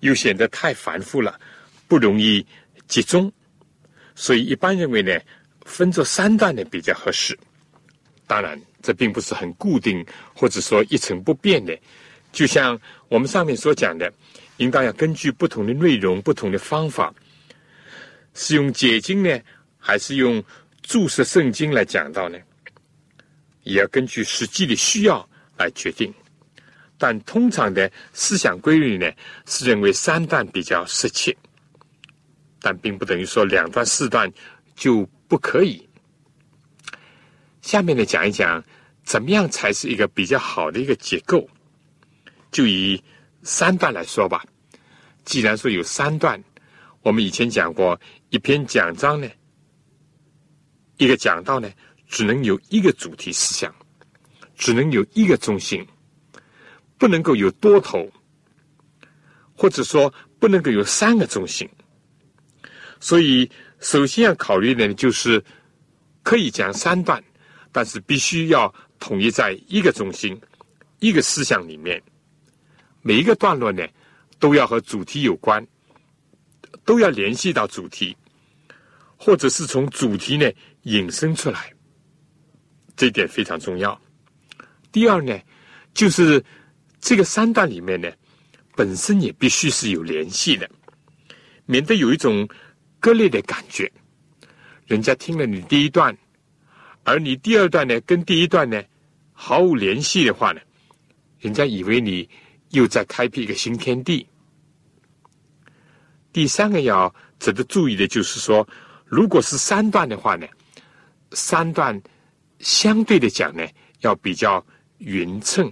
[0.00, 1.38] 又显得太繁复了，
[1.88, 2.46] 不容易
[2.86, 3.30] 集中。
[4.14, 5.18] 所以一般认为呢，
[5.62, 7.36] 分作三段呢比较合适。
[8.28, 11.76] 当然，这并不是很固定，或者说一成不变的。
[12.32, 14.10] 就像我们上面所讲的，
[14.58, 17.12] 应当要根据不同的内容、不同的方法，
[18.34, 19.40] 是用解经呢，
[19.78, 20.42] 还是用？
[20.86, 22.38] 注释圣经来讲到呢，
[23.64, 26.14] 也要根据实际的需要来决定。
[26.96, 29.10] 但通常的思想规律呢，
[29.46, 31.36] 是认为三段比较适切，
[32.60, 34.32] 但并不等于说两段、四段
[34.76, 35.86] 就不可以。
[37.62, 38.62] 下面呢，讲一讲
[39.02, 41.48] 怎么样才是一个比较好的一个结构。
[42.52, 43.02] 就以
[43.42, 44.44] 三段来说吧。
[45.24, 46.40] 既然说有三段，
[47.02, 49.28] 我们以前讲过一篇讲章呢。
[50.98, 51.70] 一个讲道呢，
[52.08, 53.74] 只能有一个主题思想，
[54.56, 55.86] 只能有一个中心，
[56.96, 58.10] 不能够有多头，
[59.54, 61.68] 或者说不能够有三个中心。
[62.98, 65.44] 所以，首先要考虑的就是
[66.22, 67.22] 可以讲三段，
[67.72, 70.40] 但是必须要统一在一个中心、
[71.00, 72.02] 一个思想里面。
[73.02, 73.86] 每一个段落呢，
[74.38, 75.64] 都要和主题有关，
[76.86, 78.16] 都要联系到主题，
[79.16, 80.50] 或者是从主题呢。
[80.86, 81.72] 引申出来，
[82.96, 84.00] 这点非常重要。
[84.92, 85.36] 第二呢，
[85.92, 86.42] 就是
[87.00, 88.08] 这个三段里面呢，
[88.76, 90.70] 本身也必须是有联系的，
[91.64, 92.48] 免得有一种
[93.00, 93.90] 割裂的感觉。
[94.86, 96.16] 人家听了你第一段，
[97.02, 98.80] 而你第二段呢，跟第一段呢
[99.32, 100.60] 毫无联系的话呢，
[101.40, 102.28] 人家以为你
[102.70, 104.24] 又在开辟一个新天地。
[106.32, 108.64] 第三个要值得注意的就是说，
[109.04, 110.46] 如果是三段的话呢。
[111.36, 112.00] 三段
[112.58, 113.62] 相对的讲呢，
[114.00, 114.64] 要比较
[114.98, 115.70] 匀称，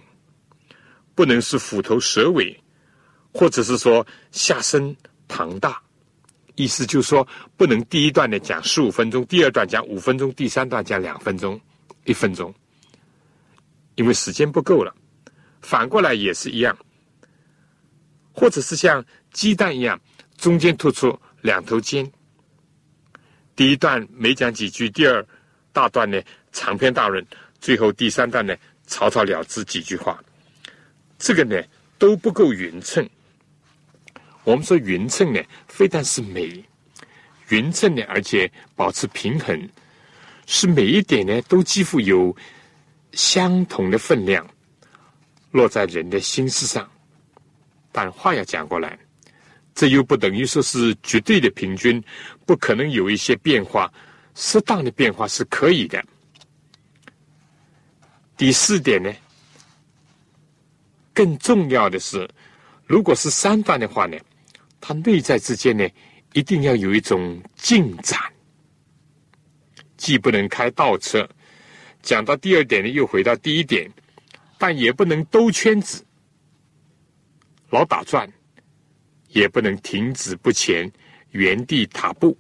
[1.15, 2.55] 不能是虎头蛇尾，
[3.33, 4.95] 或者是说下身
[5.27, 5.83] 庞大。
[6.57, 11.59] 意思就是说，不能第一段呢讲十五分钟，第二段讲五分钟，第三段讲两分钟、
[12.05, 12.55] 一分钟，
[13.97, 14.95] 因为时间不够了。
[15.63, 16.77] 反过来也是一样，
[18.33, 19.99] 或者是像鸡蛋一样，
[20.37, 22.13] 中间突出两头尖。
[23.57, 25.27] 第一段没讲几句，第二
[25.75, 26.19] 大段呢
[26.53, 27.23] 长篇大论，
[27.61, 28.57] 最后第三段呢
[28.87, 30.23] 草草了之几句话，
[31.19, 31.61] 这个呢
[31.99, 33.07] 都不够匀称。
[34.45, 36.65] 我们说匀称呢，非但是美，
[37.49, 39.69] 匀称呢，而且保持平衡，
[40.47, 42.35] 是每一点呢都几乎有
[43.13, 44.47] 相同的分量，
[45.51, 46.89] 落在人的心思上。
[47.91, 48.99] 但话要讲过来，
[49.75, 52.03] 这又不等于说是绝对的平均，
[52.45, 53.93] 不可能有一些变化，
[54.35, 56.05] 适当的变化是可以的。
[58.37, 59.13] 第四点呢，
[61.13, 62.29] 更重要的是，
[62.87, 64.17] 如果是三段的话呢。
[64.87, 65.89] 它内在之间呢，
[66.35, 68.21] 一定要有一种进展，
[69.97, 71.27] 既不能开倒车，
[72.03, 73.91] 讲到第二点呢，又回到第一点，
[74.59, 76.05] 但也不能兜圈子，
[77.71, 78.31] 老打转，
[79.29, 80.93] 也不能停止不前，
[81.31, 82.37] 原地踏步，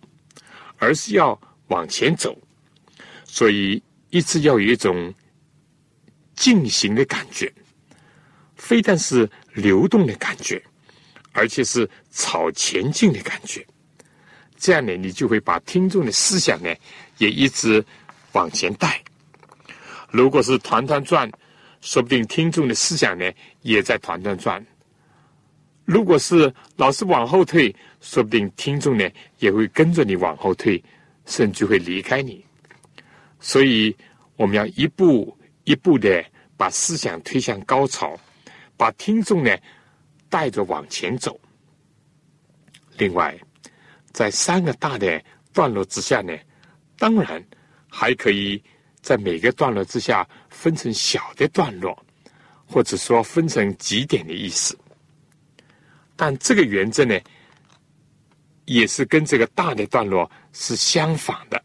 [0.76, 2.36] 而是要往前走，
[3.24, 5.12] 所以一直要有一种
[6.34, 7.52] 进行的感觉，
[8.56, 10.62] 非但是流动的感觉。
[11.36, 13.66] 而且是朝前进的感觉，
[14.56, 16.72] 这样呢，你就会把听众的思想呢
[17.18, 17.84] 也一直
[18.34, 19.02] 往前带。
[20.12, 21.28] 如果是团团转，
[21.80, 23.28] 说不定听众的思想呢
[23.62, 24.62] 也在团团转；
[25.84, 30.80] 如果是老是往后退，说不定听众呢也会跟着你往后退，
[31.26, 32.44] 甚至会离开你。
[33.40, 33.96] 所以，
[34.36, 36.24] 我们要一步一步的
[36.56, 38.18] 把思想推向高潮，
[38.76, 39.56] 把听众呢。
[40.30, 41.38] 带着往前走。
[42.98, 43.38] 另外，
[44.10, 46.36] 在三个大的段落之下呢，
[46.98, 47.40] 当然
[47.88, 48.60] 还可以
[49.00, 51.96] 在每个段落之下分成小的段落，
[52.66, 54.76] 或者说分成几点的意思。
[56.16, 57.16] 但这个原则呢，
[58.64, 61.62] 也是跟这个大的段落是相反的。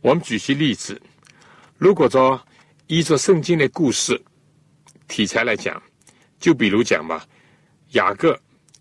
[0.00, 1.00] 我们举些例子，
[1.78, 2.40] 如果说
[2.86, 4.22] 依着圣经的故事
[5.08, 5.82] 题材来讲，
[6.38, 7.26] 就比如讲吧。
[7.90, 8.36] 雅各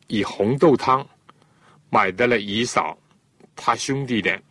[0.07, 1.07] 以红豆汤
[1.89, 2.97] 买得了以扫
[3.55, 4.41] 他兄弟的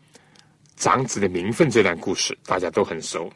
[0.76, 3.32] 长子的名分，这段故事大家都很熟。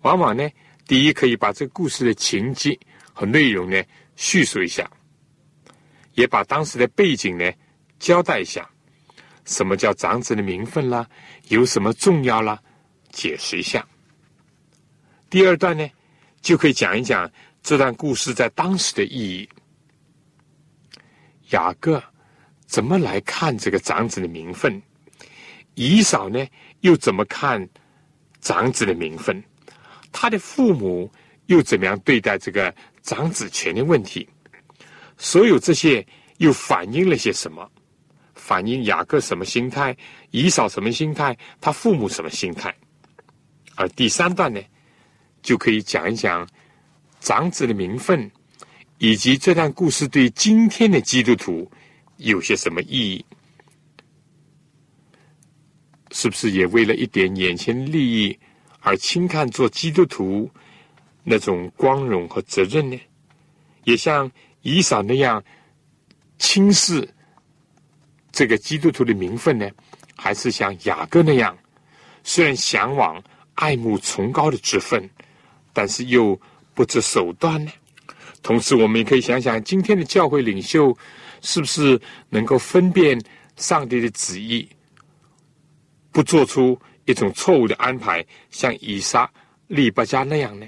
[0.00, 0.48] 往往呢，
[0.86, 2.78] 第一可以把这个故事的情节
[3.12, 3.82] 和内容呢
[4.16, 4.90] 叙述一下，
[6.14, 7.52] 也把当时的背景呢
[7.98, 8.68] 交代一下，
[9.44, 11.08] 什么叫长子的名分啦，
[11.48, 12.60] 有什么重要啦，
[13.10, 13.86] 解释一下。
[15.28, 15.88] 第二段呢，
[16.40, 17.30] 就可以讲一讲
[17.62, 19.48] 这段故事在当时的意义。
[21.50, 22.02] 雅各
[22.66, 24.80] 怎么来看这个长子的名分？
[25.74, 26.46] 姨嫂呢
[26.80, 27.68] 又怎么看
[28.40, 29.42] 长子的名分？
[30.12, 31.10] 他的父母
[31.46, 34.28] 又怎么样对待这个长子权的问题？
[35.16, 36.06] 所有这些
[36.38, 37.70] 又反映了些什么？
[38.44, 39.96] 反映雅各什么心态？
[40.32, 41.38] 以嫂什么心态？
[41.60, 42.74] 他父母什么心态？
[43.76, 44.60] 而第三段呢，
[45.42, 46.46] 就可以讲一讲
[47.20, 48.28] 长子的名分。
[48.98, 51.70] 以及这段故事对今天的基督徒
[52.18, 53.24] 有些什么意义？
[56.10, 58.38] 是不是也为了一点眼前利益
[58.80, 60.50] 而轻看做基督徒
[61.24, 63.00] 那种光荣和责任呢？
[63.84, 64.30] 也像
[64.62, 65.42] 以扫那样
[66.38, 67.08] 轻视
[68.32, 69.70] 这个基督徒的名分呢？
[70.16, 71.56] 还是像雅各那样，
[72.24, 73.22] 虽然向往
[73.54, 75.08] 爱慕崇高的职分，
[75.72, 76.40] 但是又
[76.74, 77.70] 不择手段呢？
[78.42, 80.96] 同时，我们也可以想想，今天的教会领袖
[81.40, 83.20] 是不是能够分辨
[83.56, 84.68] 上帝的旨意，
[86.10, 89.30] 不做出一种错误的安排，像以撒、
[89.68, 90.66] 利巴加那样呢？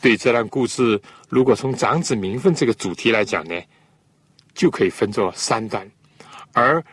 [0.00, 3.60] 对这段故事，如果从长子名分这个主题来讲呢，
[4.54, 5.90] 就可以分作三段，
[6.52, 6.84] 而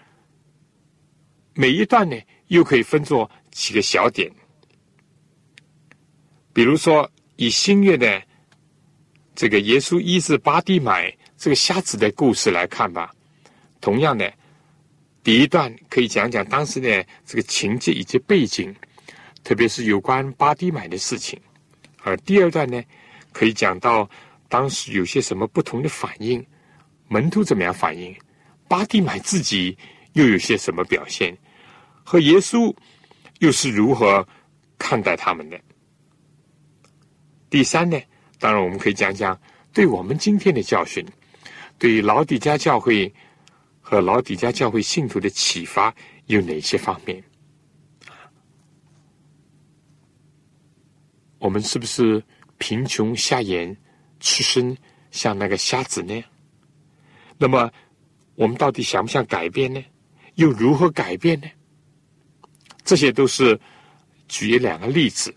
[1.53, 4.31] 每一段呢，又可以分作几个小点。
[6.53, 8.21] 比如说，以新月的。
[9.39, 13.13] 这个耶稣医治巴蒂买这个瞎子的故事来看吧，
[13.79, 14.33] 同样的，
[15.21, 18.75] 第一段可以讲讲当时的这个情节以及背景，
[19.43, 21.37] 特别是有关巴蒂买的事情；
[22.01, 22.83] 而第二段呢，
[23.31, 24.09] 可以讲到
[24.49, 26.43] 当时有些什么不同的反应，
[27.07, 28.15] 门徒怎么样反应，
[28.67, 29.77] 巴蒂买自己
[30.13, 31.37] 又有些什么表现，
[32.03, 32.75] 和耶稣
[33.39, 34.27] 又是如何
[34.77, 35.59] 看待他们的。
[37.49, 37.99] 第三呢，
[38.39, 39.39] 当然我们可以讲讲
[39.73, 41.05] 对我们今天的教训，
[41.77, 43.13] 对老底家教会
[43.79, 45.93] 和老底家教会信徒的启发
[46.25, 47.23] 有哪些方面？
[51.39, 52.21] 我们是不是
[52.57, 53.77] 贫穷瞎眼、
[54.19, 54.75] 吃身，
[55.11, 56.23] 像那个瞎子那样？
[57.37, 57.71] 那么，
[58.37, 59.83] 我们到底想不想改变呢？
[60.35, 61.47] 又如何改变呢？
[62.85, 63.59] 这些都是
[64.27, 65.33] 举两个例子，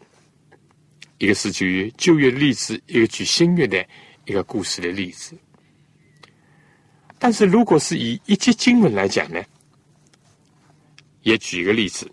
[1.16, 3.82] 一个是举旧约的例子，一个举新约的
[4.26, 5.34] 一个故事的例子。
[7.18, 9.42] 但是如果是以一节经文来讲呢，
[11.22, 12.06] 也举一个例子，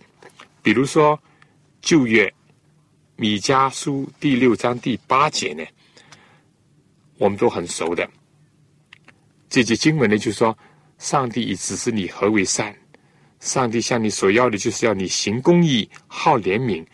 [0.64, 1.22] 比如说
[1.82, 2.34] 旧约。
[3.20, 5.66] 米迦书第六章第八节呢，
[7.18, 8.08] 我们都很熟的。
[9.50, 10.56] 这节经文呢，就是说
[10.98, 12.76] ：“上帝已指示你何为善，
[13.40, 16.86] 上帝向你所要的，就是要你行公义、好怜悯、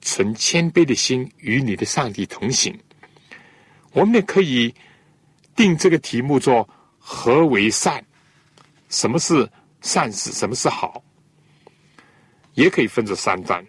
[0.00, 2.78] 存谦卑的心，与你的上帝同行。”
[3.92, 4.72] 我们也可以
[5.56, 8.04] 定这个题目做“何为善”，
[8.88, 9.50] 什么是
[9.80, 11.02] 善事，什么是好，
[12.54, 13.66] 也可以分作三段。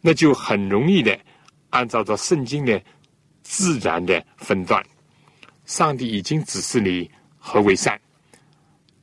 [0.00, 1.18] 那就很容易的，
[1.70, 2.80] 按照着圣经的
[3.42, 4.84] 自然的分段，
[5.66, 8.00] 上帝已经指示你何为善。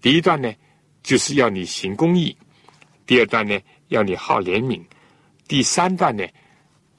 [0.02, 0.52] 第一段呢，
[1.04, 2.36] 就是要你行公义；
[3.06, 4.82] 第二段呢，要你好怜悯；
[5.48, 6.28] 第三段呢，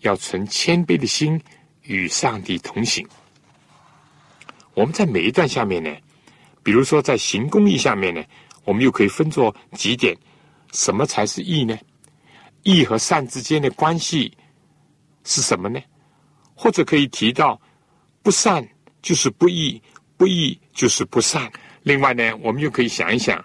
[0.00, 1.40] 要存谦卑的心
[1.82, 3.06] 与上帝同行。
[4.74, 5.92] 我们在每一段下面呢，
[6.62, 8.22] 比如说在行公义下面呢，
[8.64, 10.16] 我们又可以分作几点：
[10.72, 11.76] 什么才是义呢？
[12.62, 14.32] 义和善之间的关系
[15.24, 15.80] 是什么呢？
[16.54, 17.60] 或者可以提到，
[18.22, 18.66] 不善
[19.02, 19.82] 就是不义，
[20.16, 21.52] 不义就是不善。
[21.82, 23.44] 另外呢，我们又可以想一想，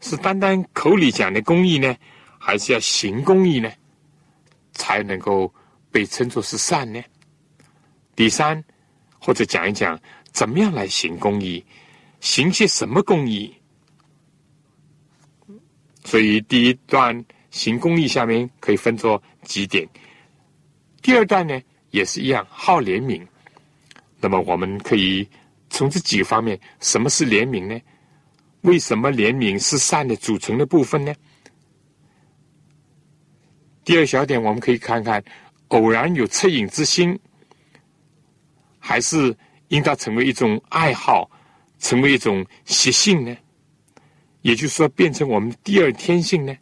[0.00, 1.96] 是单单口里讲的公义呢，
[2.38, 3.70] 还是要行公义呢，
[4.72, 5.52] 才能够
[5.90, 7.02] 被称作是善呢？
[8.16, 8.62] 第三，
[9.18, 10.00] 或者讲一讲
[10.32, 11.64] 怎么样来行公义，
[12.20, 13.54] 行些什么公义？
[16.04, 17.24] 所以第一段。
[17.52, 19.86] 行公义下面可以分作几点。
[21.02, 23.20] 第二段呢也是一样，好怜悯。
[24.20, 25.28] 那么我们可以
[25.72, 27.80] 从这几个方面，什么是怜悯呢？
[28.60, 31.12] 为什么怜悯是善的组成的部分呢？
[33.82, 35.24] 第二小点，我们可以看看，
[35.68, 37.18] 偶然有恻隐之心，
[38.78, 39.34] 还是
[39.68, 41.28] 应当成为一种爱好，
[41.78, 43.34] 成为一种习性呢？
[44.42, 46.54] 也就是说，变成我们第二天性呢？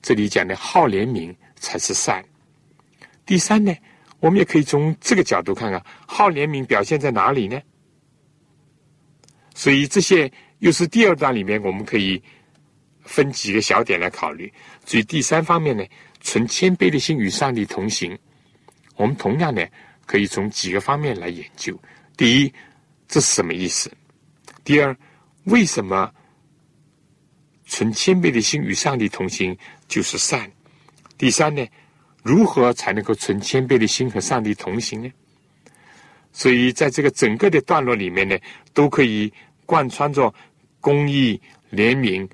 [0.00, 2.24] 这里讲的好怜悯才是善。
[3.26, 3.74] 第三呢，
[4.22, 7.60] 我们也可以从这个角度看看，好怜悯表现在哪里呢？
[9.52, 12.22] 所以这些又是第二段里面，我们可以
[13.02, 14.50] 分几个小点来考虑。
[14.86, 15.84] 所以第三方面呢，
[16.20, 18.16] 存谦卑的心与上帝同行，
[18.94, 19.66] 我们同样呢
[20.06, 21.76] 可以从几个方面来研究。
[22.16, 22.54] 第一，
[23.08, 23.90] 这是什么意思？
[24.62, 24.96] 第二，
[25.46, 26.14] 为什么
[27.66, 29.58] 存谦卑的心与上帝同行？
[29.88, 30.48] 就是善。
[31.18, 31.66] 第三呢，
[32.22, 35.12] 如何才能够存谦卑的心和上帝同行呢？
[36.32, 38.38] 所以在这个整个的段落里面呢，
[38.72, 39.32] 都可以
[39.66, 40.32] 贯穿着
[40.80, 42.28] 公义、怜悯、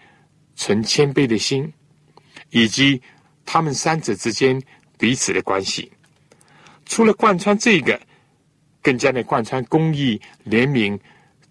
[0.54, 1.72] 存谦卑的心，
[2.50, 3.00] 以及
[3.44, 4.62] 他们三者之间
[4.98, 5.90] 彼此的关系。
[6.86, 8.00] 除了贯穿这个，
[8.82, 10.98] 更加的贯穿公义、怜悯、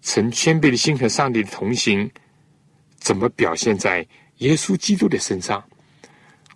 [0.00, 2.10] 存谦卑的心和上帝的同行，
[2.98, 4.06] 怎么表现在
[4.38, 5.62] 耶稣基督的身上？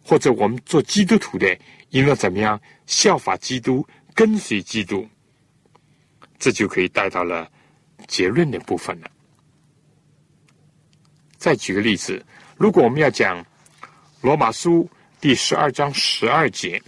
[0.05, 1.57] 或者我们做基督徒的，
[1.91, 5.09] 应该怎么样效法基督，跟随基督？
[6.39, 7.49] 这就可以带到了
[8.09, 9.09] 结论的部分了。
[11.39, 12.25] 再举个例子，
[12.57, 13.45] 如果我们要讲
[14.21, 14.89] 罗马书
[15.21, 16.83] 第十二章十二节，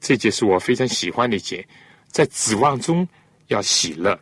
[0.00, 1.66] 这节是我非常喜欢的一节，
[2.08, 3.08] 在指望中
[3.46, 4.18] 要喜乐，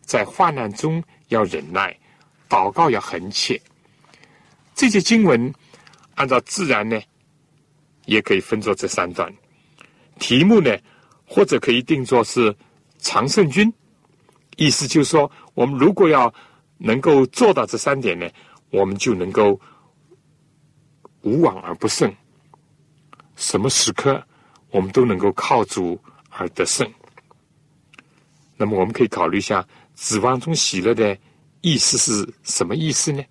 [0.00, 1.94] 在患难中要忍耐，
[2.48, 3.60] 祷告要恒切。
[4.74, 5.52] 这节经文。
[6.16, 7.00] 按照自然呢，
[8.06, 9.32] 也可以分作这三段。
[10.18, 10.76] 题目呢，
[11.26, 12.54] 或者可以定作是
[12.98, 13.72] 常胜军。
[14.56, 16.32] 意思就是说，我们如果要
[16.78, 18.26] 能够做到这三点呢，
[18.70, 19.60] 我们就能够
[21.20, 22.12] 无往而不胜。
[23.36, 24.22] 什么时刻，
[24.70, 26.00] 我们都能够靠主
[26.30, 26.90] 而得胜。
[28.56, 31.16] 那么，我们可以考虑一下，指望中喜乐的
[31.60, 33.22] 意思是什么意思呢？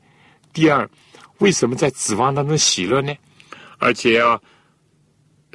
[0.53, 0.87] 第二。
[1.39, 3.13] 为什么在指望当中喜乐呢？
[3.77, 4.41] 而且要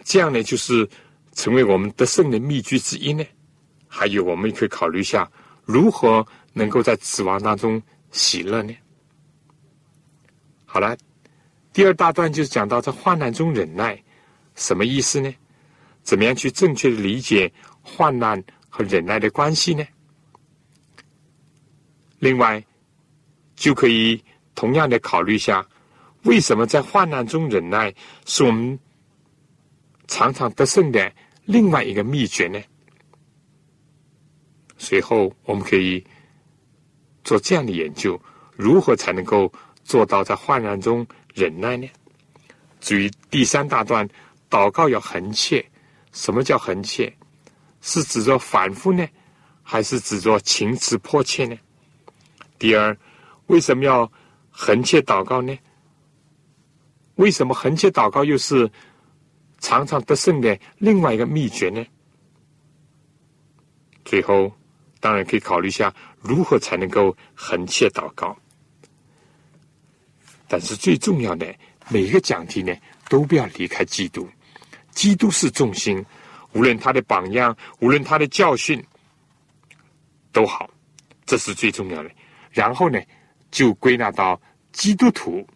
[0.04, 0.88] 这样呢，就是
[1.32, 3.24] 成为我们得胜的秘诀之一呢？
[3.88, 5.30] 还有，我们也可以考虑一下，
[5.64, 8.74] 如何能够在指望当中喜乐呢？
[10.66, 10.96] 好了，
[11.72, 14.00] 第二大段就是讲到在患难中忍耐，
[14.54, 15.34] 什么意思呢？
[16.02, 17.52] 怎么样去正确的理解
[17.82, 19.84] 患难和忍耐的关系呢？
[22.18, 22.62] 另外，
[23.56, 24.22] 就可以
[24.54, 25.66] 同样的考虑一下，
[26.22, 27.94] 为什么在患难中忍耐
[28.26, 28.78] 是我们
[30.06, 31.12] 常常得胜的
[31.44, 32.60] 另外一个秘诀呢？
[34.76, 36.04] 随后，我们可以
[37.24, 38.20] 做这样的研究：
[38.56, 39.52] 如何才能够
[39.84, 41.88] 做到在患难中忍耐呢？
[42.80, 44.08] 至于第三大段，
[44.48, 45.64] 祷告要恒切。
[46.12, 47.12] 什么叫恒切？
[47.82, 49.06] 是指着反复呢，
[49.62, 51.56] 还是指着情辞迫切呢？
[52.58, 52.96] 第二，
[53.46, 54.10] 为什么要
[54.50, 55.56] 横切祷告呢？
[57.20, 58.68] 为什么横切祷告又是
[59.58, 61.84] 常常得胜的另外一个秘诀呢？
[64.06, 64.50] 最后，
[65.00, 68.34] 当然可以考虑一下如何才能够横切祷告。
[70.48, 71.54] 但是最重要的，
[71.90, 72.74] 每一个讲题呢，
[73.10, 74.26] 都不要离开基督，
[74.90, 76.02] 基督是重心，
[76.54, 78.82] 无论他的榜样，无论他的教训，
[80.32, 80.70] 都好，
[81.26, 82.10] 这是最重要的。
[82.50, 82.98] 然后呢，
[83.50, 84.40] 就归纳到
[84.72, 85.46] 基督徒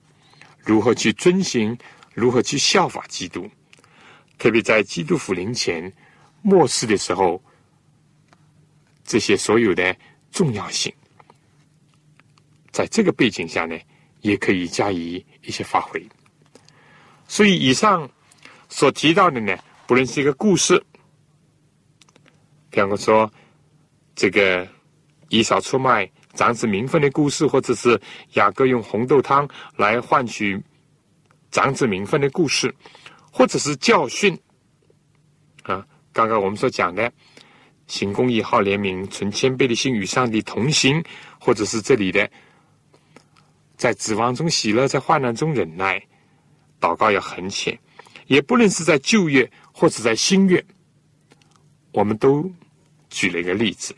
[0.64, 1.76] 如何去遵行，
[2.14, 3.50] 如何去效法基督，
[4.38, 5.92] 特别在基督复临前
[6.40, 7.42] 末世的时候，
[9.04, 9.94] 这些所有的
[10.32, 10.92] 重要性，
[12.72, 13.78] 在这个背景下呢，
[14.22, 16.02] 也可以加以一些发挥。
[17.28, 18.10] 所以，以上
[18.68, 19.56] 所提到的呢，
[19.86, 20.82] 不论是一个故事，
[22.70, 23.30] 比方说
[24.14, 24.66] 这个
[25.28, 26.10] 以扫出卖。
[26.34, 28.00] 长子名分的故事，或者是
[28.34, 30.60] 雅各用红豆汤来换取
[31.50, 32.74] 长子名分的故事，
[33.30, 34.38] 或者是教训
[35.62, 35.86] 啊。
[36.12, 37.12] 刚刚我们所讲的
[37.86, 41.02] 行公义、好怜悯、存谦卑的心与上帝同行，
[41.40, 42.30] 或者是这里的
[43.76, 46.00] 在指望中喜乐，在患难中忍耐，
[46.80, 47.76] 祷告要很浅，
[48.26, 50.64] 也不论是在旧约或者在新约，
[51.92, 52.48] 我们都
[53.10, 53.94] 举了一个例子。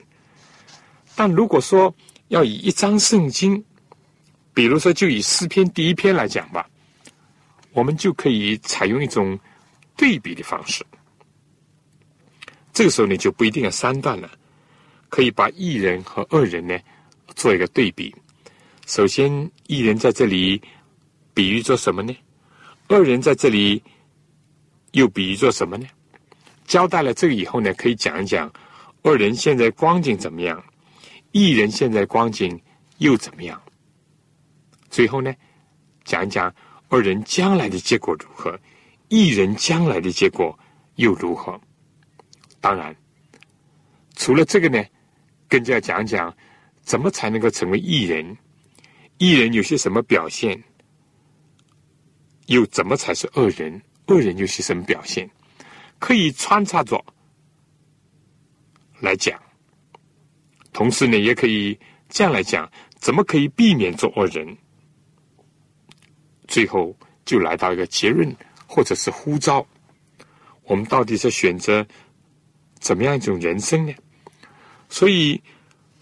[1.14, 1.94] 但如果说，
[2.28, 3.64] 要以一张圣经，
[4.52, 6.68] 比如说就以诗篇第一篇来讲吧，
[7.72, 9.38] 我们就可以采用一种
[9.96, 10.84] 对比的方式。
[12.72, 14.30] 这个时候呢，就不一定要三段了，
[15.08, 16.78] 可以把一人和二人呢
[17.34, 18.14] 做一个对比。
[18.86, 20.60] 首先，一人在这里
[21.32, 22.14] 比喻做什么呢？
[22.88, 23.82] 二人在这里
[24.92, 25.86] 又比喻做什么呢？
[26.66, 28.52] 交代了这个以后呢，可以讲一讲
[29.02, 30.62] 二人现在光景怎么样。
[31.36, 32.58] 艺人现在光景
[32.96, 33.62] 又怎么样？
[34.88, 35.34] 最后呢，
[36.02, 36.50] 讲一讲
[36.88, 38.58] 二人将来的结果如何？
[39.08, 40.58] 艺人将来的结果
[40.94, 41.60] 又如何？
[42.58, 42.96] 当然，
[44.14, 44.82] 除了这个呢，
[45.46, 46.34] 更加讲讲
[46.80, 48.34] 怎么才能够成为艺人？
[49.18, 50.58] 艺人有些什么表现？
[52.46, 53.78] 又怎么才是恶人？
[54.06, 55.30] 恶人有些什么表现？
[55.98, 57.04] 可以穿插着
[59.00, 59.38] 来讲。
[60.76, 61.78] 同时呢，也可以
[62.10, 64.46] 这样来讲：怎么可以避免做恶人？
[66.46, 68.30] 最后就来到一个结论，
[68.66, 69.66] 或者是呼召：
[70.64, 71.86] 我们到底是选择
[72.78, 73.94] 怎么样一种人生呢？
[74.90, 75.42] 所以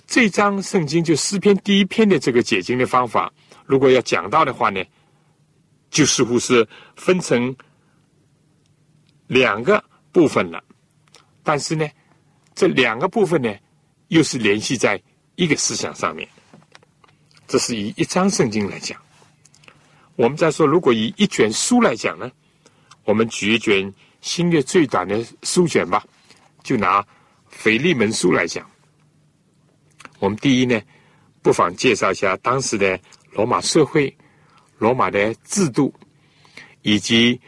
[0.08, 3.32] 这章圣经就诗篇第一篇的这个解经的方法，
[3.66, 4.82] 如果要讲到的话呢，
[5.88, 6.66] 就似乎是
[6.96, 7.54] 分成
[9.28, 10.60] 两个部分了。
[11.44, 11.88] 但是呢，
[12.56, 13.54] 这两个部分呢？
[14.14, 15.02] 又是联系在
[15.34, 16.28] 一个思想上面，
[17.48, 18.96] 这是以一章圣经来讲。
[20.14, 22.30] 我们再说，如果以一卷书来讲呢，
[23.02, 26.04] 我们举一卷新约最短的书卷吧，
[26.62, 27.04] 就拿
[27.48, 28.64] 腓利门书来讲。
[30.20, 30.80] 我们第一呢，
[31.42, 32.96] 不妨介绍一下当时的
[33.32, 34.16] 罗马社会、
[34.78, 35.92] 罗马的制度，
[36.82, 37.40] 以及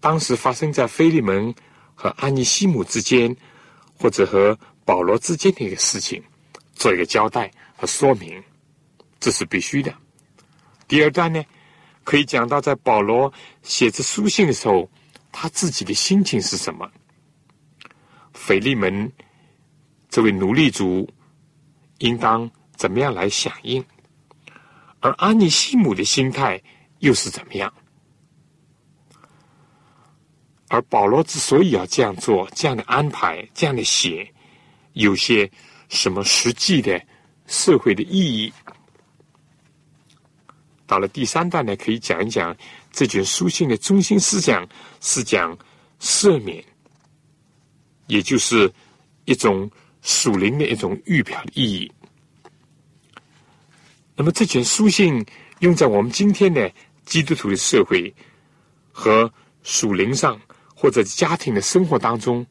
[0.00, 1.54] 当时发生在腓利门
[1.94, 3.36] 和安尼西姆之间，
[3.98, 4.58] 或者和。
[4.84, 6.22] 保罗之间的一个事情，
[6.74, 8.42] 做一个交代和说明，
[9.18, 9.94] 这是必须的。
[10.86, 11.42] 第二段呢，
[12.04, 13.32] 可以讲到在保罗
[13.62, 14.90] 写这书信的时候，
[15.32, 16.90] 他自己的心情是什么？
[18.34, 19.10] 腓利门
[20.10, 21.08] 这位奴隶主
[21.98, 23.82] 应当怎么样来响应？
[25.00, 26.62] 而安尼西姆的心态
[26.98, 27.72] 又是怎么样？
[30.68, 34.30] 而保罗之所以要这样做、这样的安排、这样的写。
[34.94, 35.48] 有些
[35.88, 37.00] 什么实际的
[37.46, 38.52] 社会的意义？
[40.86, 42.56] 到了第三段呢，可以讲一讲
[42.90, 44.68] 这卷书信的中心思想
[45.00, 45.56] 是讲
[46.00, 46.62] 赦免，
[48.06, 48.72] 也就是
[49.24, 49.70] 一种
[50.02, 51.90] 属灵的一种预表的意义。
[54.14, 55.24] 那么这卷书信
[55.60, 56.70] 用在我们今天的
[57.04, 58.14] 基督徒的社会
[58.92, 59.32] 和
[59.62, 60.40] 属灵上
[60.76, 62.46] 或者家庭的生活当中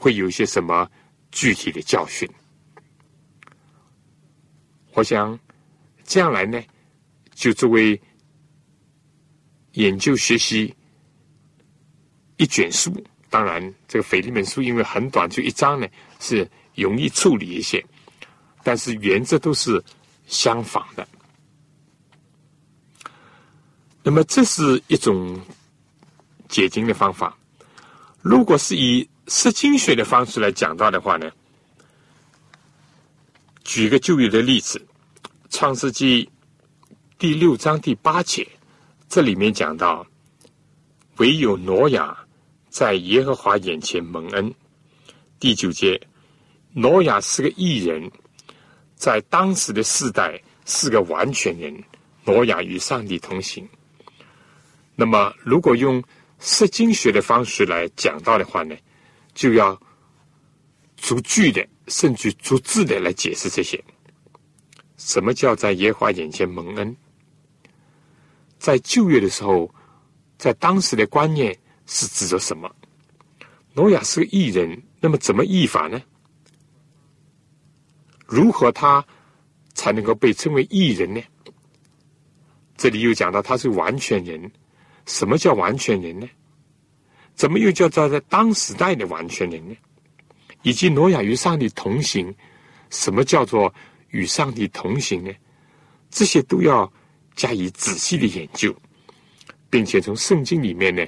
[0.00, 0.90] 会有一些什么
[1.30, 2.26] 具体的教训。
[4.94, 5.38] 我想
[6.04, 6.58] 这样来呢，
[7.34, 8.00] 就作为
[9.72, 10.74] 研究学习
[12.38, 12.90] 一卷书。
[13.28, 15.86] 当然，这个腓利门书因为很短，就一章呢，
[16.18, 17.84] 是容易处理一些，
[18.64, 19.80] 但是原则都是
[20.26, 21.06] 相仿的。
[24.02, 25.38] 那么，这是一种
[26.48, 27.36] 解经的方法。
[28.22, 31.30] 如果是以释经学的方式来讲到的话呢，
[33.62, 34.84] 举个旧约的例子，
[35.48, 36.24] 《创世纪》
[37.16, 38.44] 第六章第八节，
[39.08, 40.04] 这里面讲到，
[41.18, 42.18] 唯有挪亚。
[42.68, 44.54] 在耶和华眼前蒙恩。
[45.40, 46.00] 第九节，
[46.72, 48.08] 挪亚是个异人，
[48.94, 51.84] 在当时的世代是个完全人。
[52.24, 53.68] 挪亚与上帝同行。
[54.94, 56.02] 那么，如果用
[56.38, 58.76] 释经学的方式来讲到的话呢，
[59.34, 59.80] 就要
[60.96, 63.82] 逐句的，甚至逐字的来解释这些。
[64.96, 66.96] 什么叫在耶和华眼前蒙恩？
[68.58, 69.74] 在旧约的时候，
[70.38, 71.58] 在当时的观念。
[71.92, 72.72] 是指着什么？
[73.74, 76.00] 挪亚是个异人，那么怎么异法呢？
[78.28, 79.04] 如何他
[79.74, 81.20] 才能够被称为异人呢？
[82.76, 84.52] 这里又讲到他是完全人，
[85.04, 86.28] 什么叫完全人呢？
[87.40, 89.74] 怎么又叫做在当时代的完全人呢？
[90.60, 92.34] 以及挪亚与上帝同行，
[92.90, 93.74] 什么叫做
[94.10, 95.32] 与上帝同行呢？
[96.10, 96.92] 这些都要
[97.34, 98.76] 加以仔细的研究，
[99.70, 101.02] 并且从圣经里面呢。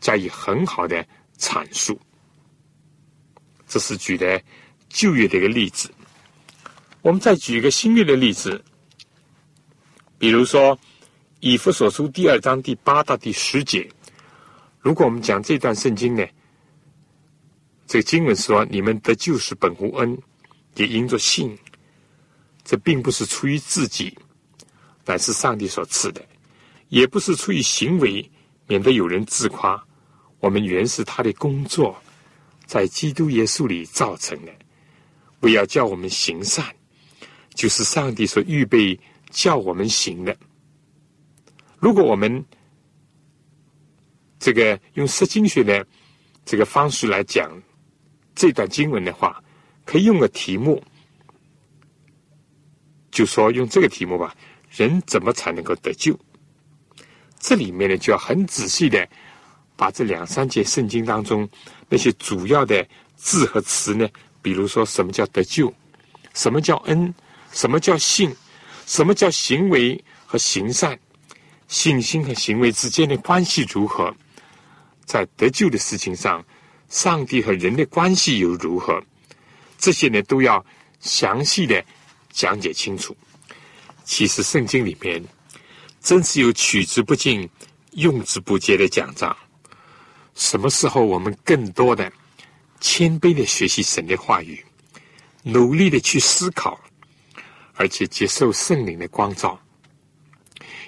[0.00, 1.06] 加以很好的
[1.38, 1.98] 阐述，
[3.68, 4.42] 这是举的
[4.88, 5.88] 旧约的一个例子。
[7.00, 8.62] 我们再举一个新约的例子，
[10.18, 10.76] 比如说
[11.40, 13.88] 《以弗所书》第二章第八到第十节。
[14.86, 16.24] 如果我们讲这段圣经呢，
[17.88, 20.16] 这个经文说：“你们得救是本乎恩，
[20.76, 21.58] 也因着信。
[22.62, 24.16] 这并不是出于自己，
[25.04, 26.22] 乃是上帝所赐的；
[26.88, 28.30] 也不是出于行为，
[28.68, 29.84] 免得有人自夸。”
[30.38, 32.00] 我们原是他的工作，
[32.64, 34.52] 在基督耶稣里造成的。
[35.40, 36.64] 为要叫我们行善，
[37.54, 38.96] 就是上帝所预备
[39.30, 40.36] 叫我们行的。
[41.80, 42.44] 如果我们
[44.46, 45.84] 这个用释经学的
[46.44, 47.50] 这个方式来讲
[48.32, 49.42] 这段经文的话，
[49.84, 50.80] 可以用个题目，
[53.10, 54.32] 就说用这个题目吧：
[54.70, 56.16] 人怎么才能够得救？
[57.40, 59.08] 这里面呢，就要很仔细的。
[59.74, 61.48] 把这两三节圣经当中
[61.88, 62.86] 那些主要的
[63.16, 64.08] 字和词呢，
[64.40, 65.74] 比如说什么叫得救，
[66.34, 67.12] 什么叫恩，
[67.50, 68.32] 什么叫信，
[68.86, 70.96] 什么叫行为和行善，
[71.66, 74.14] 信心和行为之间的关系如何，
[75.06, 76.44] 在得救的事情上，
[76.90, 79.02] 上帝和人的关系又如何，
[79.78, 80.62] 这些呢都要
[81.00, 81.82] 详细的
[82.30, 83.16] 讲解清楚。
[84.04, 85.24] 其实圣经里面
[86.00, 87.48] 真是有取之不尽、
[87.92, 89.34] 用之不竭的讲章。
[90.34, 92.12] 什么时候我们更多的
[92.80, 94.62] 谦卑的学习神的话语，
[95.42, 96.78] 努力的去思考，
[97.74, 99.58] 而且接受圣灵的光照，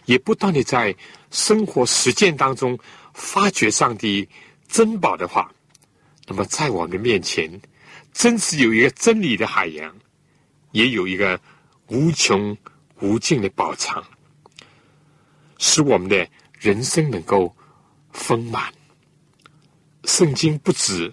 [0.05, 0.95] 也不断的在
[1.31, 2.79] 生活实践当中
[3.19, 4.27] 发掘上帝
[4.69, 5.53] 珍宝的话，
[6.27, 7.61] 那么在我们面前，
[8.13, 9.95] 真是有一个真理的海洋，
[10.71, 11.39] 也有一个
[11.89, 12.57] 无穷
[13.01, 14.03] 无尽的宝藏，
[15.59, 16.27] 使我们的
[16.61, 17.55] 人生能够
[18.13, 18.73] 丰满。
[20.05, 21.13] 圣经不止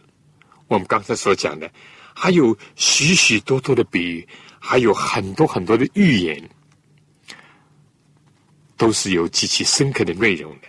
[0.68, 1.70] 我们刚才所讲的，
[2.14, 4.28] 还有许许多多的比喻，
[4.60, 6.50] 还有很多很多的预言，
[8.78, 10.68] 都是有极其深刻的内容的，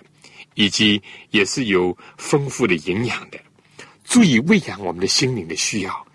[0.57, 1.01] 以及
[1.31, 3.39] 也是有丰富的营养的，
[4.03, 6.07] 足以喂养我们的心灵的需要，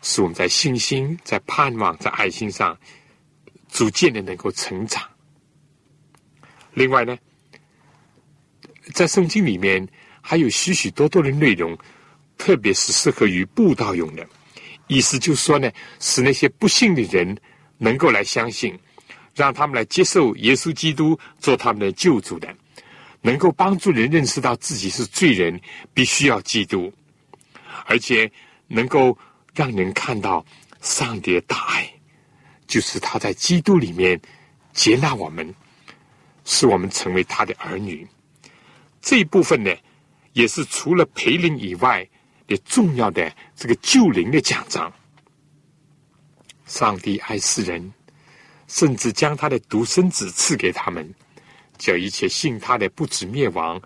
[0.00, 2.74] 使我们在信心、在盼望、在爱心上
[3.68, 5.02] 逐渐的能够成长。
[6.72, 7.18] 另外呢，
[8.94, 9.86] 在圣经里面。
[10.22, 11.76] 还有许许多多的内容，
[12.36, 14.24] 特别是适合于布道用的。
[14.86, 17.36] 意思就是说呢，使那些不信的人
[17.78, 18.78] 能够来相信，
[19.34, 22.54] 让他们来接受耶稣基督做他们的救主的，
[23.20, 25.60] 能够帮助人认识到自己是罪人，
[25.94, 26.92] 必须要基督，
[27.86, 28.30] 而且
[28.66, 29.16] 能够
[29.54, 30.44] 让人看到
[30.80, 31.92] 上帝的大爱，
[32.66, 34.20] 就是他在基督里面
[34.72, 35.54] 接纳我们，
[36.44, 38.06] 使我们成为他的儿女。
[39.00, 39.74] 这一部分呢。
[40.32, 42.08] 也是除了培灵以外
[42.46, 44.90] 的重要的这个救灵的奖章。
[46.66, 47.92] 上帝爱世人，
[48.68, 51.12] 甚至将他的独生子赐给他们，
[51.80, 53.82] 叫一切信他的不止灭亡，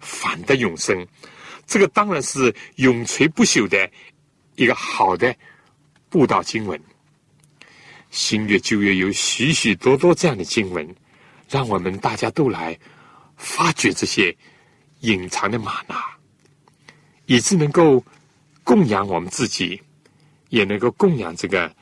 [0.00, 1.06] 反得永生。
[1.66, 3.90] 这个当然是永垂不朽的
[4.56, 5.34] 一个好的
[6.08, 6.80] 布道经文。
[8.10, 10.96] 新月旧月有许许多多这样的经文，
[11.48, 12.78] 让我们大家都来
[13.36, 14.36] 发掘这些
[15.00, 15.96] 隐藏的玛纳，
[17.26, 18.04] 以致能够
[18.62, 19.80] 供养我们自己，
[20.50, 21.74] 也能够供养这个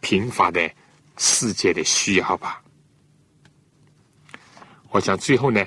[0.00, 0.70] 贫乏的
[1.18, 2.62] 世界的需要吧。
[4.90, 5.66] 我想最后呢，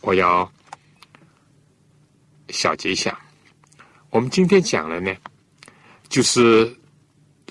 [0.00, 0.50] 我要
[2.48, 3.18] 小结一下，
[4.10, 5.14] 我们今天讲了呢，
[6.08, 6.76] 就是。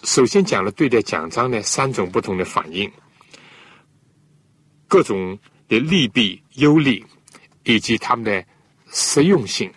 [0.04, 2.92] 首先讲了对待奖章的三种不同的反应，
[4.88, 5.38] 各种
[5.68, 7.06] 的利弊、优劣，
[7.66, 8.44] 以及它们的
[8.92, 9.72] 实用性。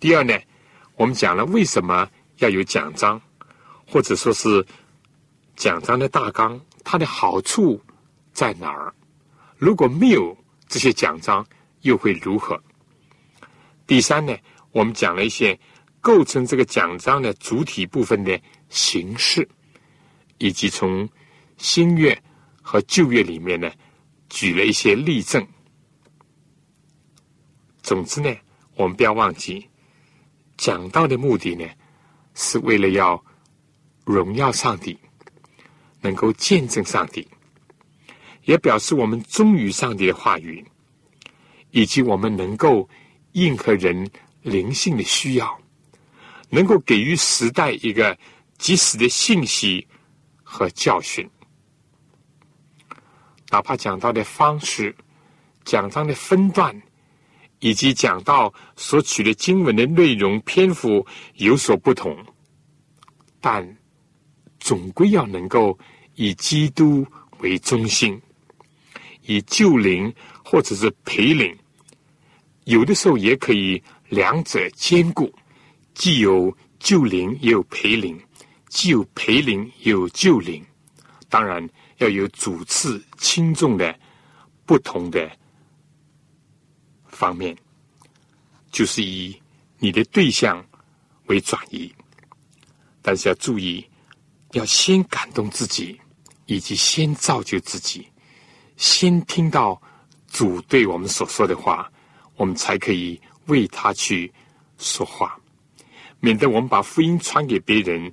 [0.00, 0.34] 第二呢，
[0.96, 2.08] 我们讲了为什么
[2.38, 3.20] 要有奖章，
[3.86, 4.66] 或者说是
[5.54, 7.78] 奖章的大纲，它的好处
[8.32, 8.94] 在哪儿？
[9.56, 10.36] 如果没有
[10.68, 11.46] 这些奖章，
[11.82, 12.62] 又会如何？
[13.86, 14.36] 第三呢，
[14.70, 15.58] 我们讲了一些。
[16.04, 19.48] 构成这个奖章的主体部分的形式，
[20.38, 21.08] 以及从
[21.58, 22.20] 新月
[22.60, 23.70] 和旧月里面呢，
[24.28, 25.46] 举了一些例证。
[27.84, 28.34] 总之呢，
[28.74, 29.68] 我们不要忘记，
[30.56, 31.64] 讲道的目的呢，
[32.34, 33.24] 是为了要
[34.04, 34.98] 荣耀上帝，
[36.00, 37.28] 能够见证上帝，
[38.44, 40.64] 也表示我们忠于上帝的话语，
[41.70, 42.88] 以及我们能够
[43.32, 44.08] 应和人
[44.42, 45.58] 灵性的需要。
[46.50, 48.14] 能够给予时代一个
[48.58, 49.86] 及时的信息
[50.42, 51.26] 和教训，
[53.48, 54.94] 哪怕讲到的方式、
[55.64, 56.78] 讲章的分段，
[57.60, 62.14] 以及讲到所取的经文的内容篇幅有所不同，
[63.40, 63.76] 但
[64.60, 65.78] 总归要能够
[66.16, 67.06] 以基督
[67.38, 68.20] 为中心，
[69.26, 70.12] 以救灵
[70.44, 71.56] 或者是陪灵，
[72.64, 75.32] 有的时候也可以两者兼顾。
[75.94, 78.16] 既有救灵，也有陪灵；
[78.68, 80.64] 既有陪灵，也有救灵。
[81.28, 81.68] 当然
[81.98, 83.98] 要有主次轻重的
[84.64, 85.30] 不同的
[87.06, 87.56] 方面，
[88.70, 89.40] 就是以
[89.78, 90.64] 你的对象
[91.26, 91.92] 为转移。
[93.02, 93.84] 但是要注意，
[94.52, 96.00] 要先感动自己，
[96.46, 98.06] 以及先造就自己，
[98.82, 99.80] 先听到
[100.26, 101.88] 主对我们所说的话，
[102.34, 104.32] 我们才可以为他去
[104.76, 105.38] 说话。
[106.18, 108.12] 免得我们把福音传给别人，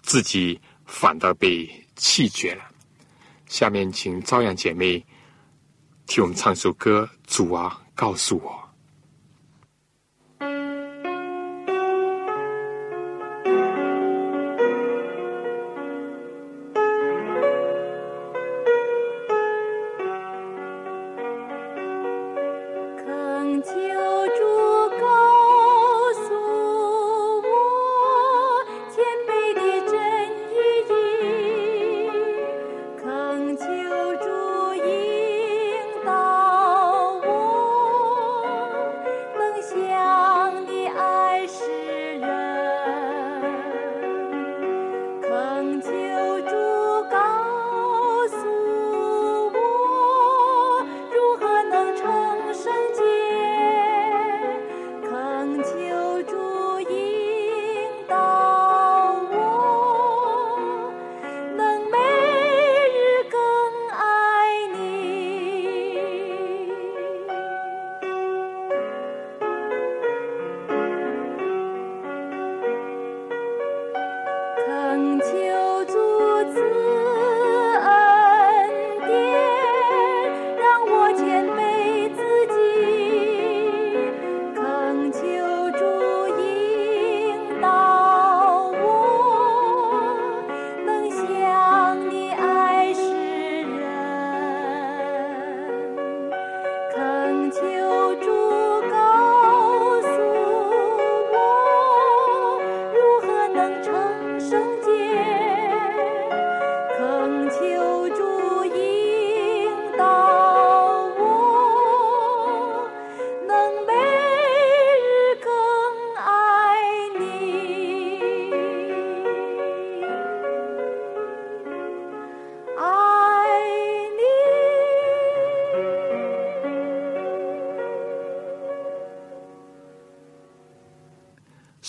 [0.00, 2.64] 自己反倒被弃绝了。
[3.46, 5.04] 下面请朝阳姐妹
[6.06, 8.65] 替我们唱首歌：主啊，告诉我。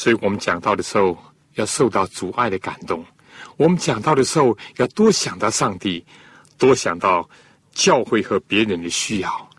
[0.07, 1.17] 所以我们讲到的时候，
[1.55, 3.03] 要受到阻碍的感动；
[3.57, 6.05] 我们讲到的时候，要多想到上帝，
[6.57, 7.29] 多想到
[7.73, 9.49] 教会和别人的需要，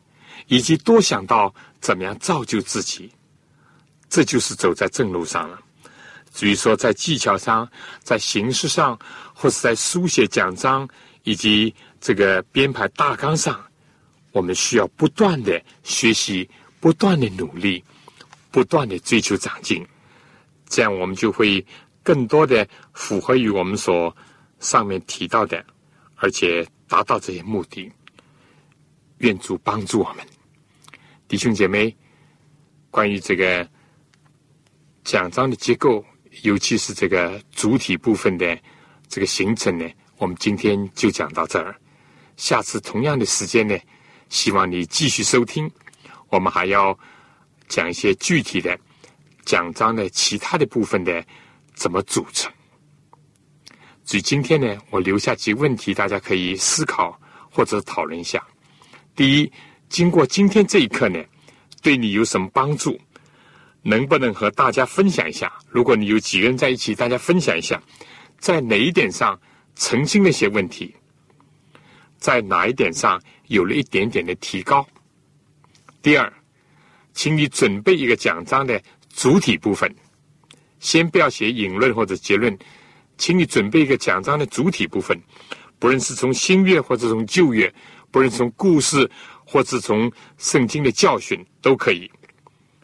[0.46, 3.12] 以及多想到怎么样造就自己。
[4.09, 5.61] 这就是走在正路上了。
[6.32, 7.70] 至于说在技巧上、
[8.03, 8.99] 在形式上，
[9.34, 10.88] 或是在书写讲章
[11.24, 13.62] 以及这个编排大纲上，
[14.32, 16.49] 我们需要不断的学习，
[16.80, 17.84] 不断的努力，
[18.51, 19.86] 不断的追求长进，
[20.68, 21.64] 这样我们就会
[22.02, 24.14] 更多的符合于我们所
[24.60, 25.64] 上面提到的，
[26.16, 27.90] 而且达到这些目的。
[29.18, 30.24] 愿主帮助我们，
[31.26, 31.96] 弟兄姐妹。
[32.90, 33.68] 关于这个
[35.04, 36.02] 讲章的结构，
[36.42, 38.58] 尤其是这个主体部分的
[39.08, 41.76] 这个形成呢，我们今天就讲到这儿。
[42.36, 43.76] 下次同样的时间呢，
[44.30, 45.70] 希望你继续收听。
[46.28, 46.98] 我们还要
[47.68, 48.78] 讲一些具体的
[49.49, 51.24] 讲章的其他的部分的
[51.72, 52.53] 怎么组成。
[54.05, 57.18] 所以今天呢，我留下几个问题，大家可以思考
[57.51, 58.46] 或者讨论一下。
[59.16, 59.51] 第一，
[59.88, 61.18] 经过今天这一课呢，
[61.80, 63.01] 对你有什么帮助？
[63.80, 65.51] 能不能和大家分享一下？
[65.70, 67.82] 如果你有几个人在一起，大家分享一下，
[68.38, 69.40] 在哪一点上
[69.76, 70.94] 澄清了些问题，
[72.18, 74.86] 在哪一点上有了一点点的提高？
[76.03, 76.30] 第二，
[77.14, 78.82] 请你准备一个讲章的
[79.18, 79.92] 主体部分，
[80.78, 82.56] 先不要写引论或者结论，
[83.16, 85.20] 请你准备一个讲章的主体部分，
[85.80, 87.72] 不论是从新约或者从旧约。
[88.12, 89.10] 不论从故事，
[89.44, 92.08] 或是从圣经的教训，都可以。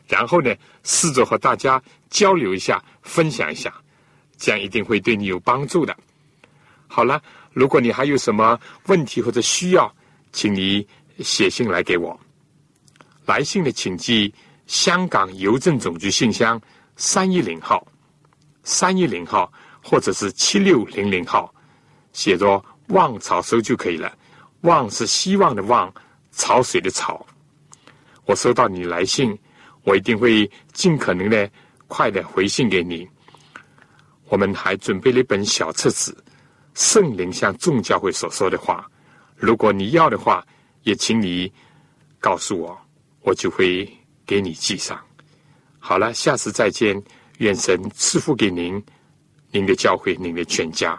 [0.09, 1.81] 然后呢，试着和大家
[2.11, 3.73] 交流一下，分享一下，
[4.37, 5.97] 这样一定会对你有帮助的。
[6.89, 7.23] 好了，
[7.53, 9.91] 如果你还有什么问题或者需要，
[10.33, 10.85] 请你
[11.21, 12.19] 写信来给我。
[13.25, 14.35] 来信的请寄
[14.67, 16.61] 香港邮政总局信箱
[16.97, 17.87] 三一零号，
[18.63, 19.53] 三一零号，
[19.83, 21.53] 或者是七六零零号，
[22.13, 24.17] 写着“望草收”就可以了。
[24.63, 25.93] 望是希望的望，
[26.33, 27.25] 潮水的潮。
[28.25, 29.39] 我收到你来信，
[29.83, 31.51] 我一定会尽可能的
[31.87, 33.07] 快的回信给你。
[34.29, 36.13] 我们还准备了一本小册子，
[36.73, 38.87] 《圣灵向众教会所说的话》。
[39.37, 40.43] 如果你要的话，
[40.85, 41.53] 也请你
[42.19, 42.79] 告诉我，
[43.21, 43.87] 我就会
[44.27, 44.99] 给你记上。
[45.79, 47.03] 好了，下次再见，
[47.39, 48.83] 愿神赐福给您、
[49.51, 50.99] 您的教会、您的全家。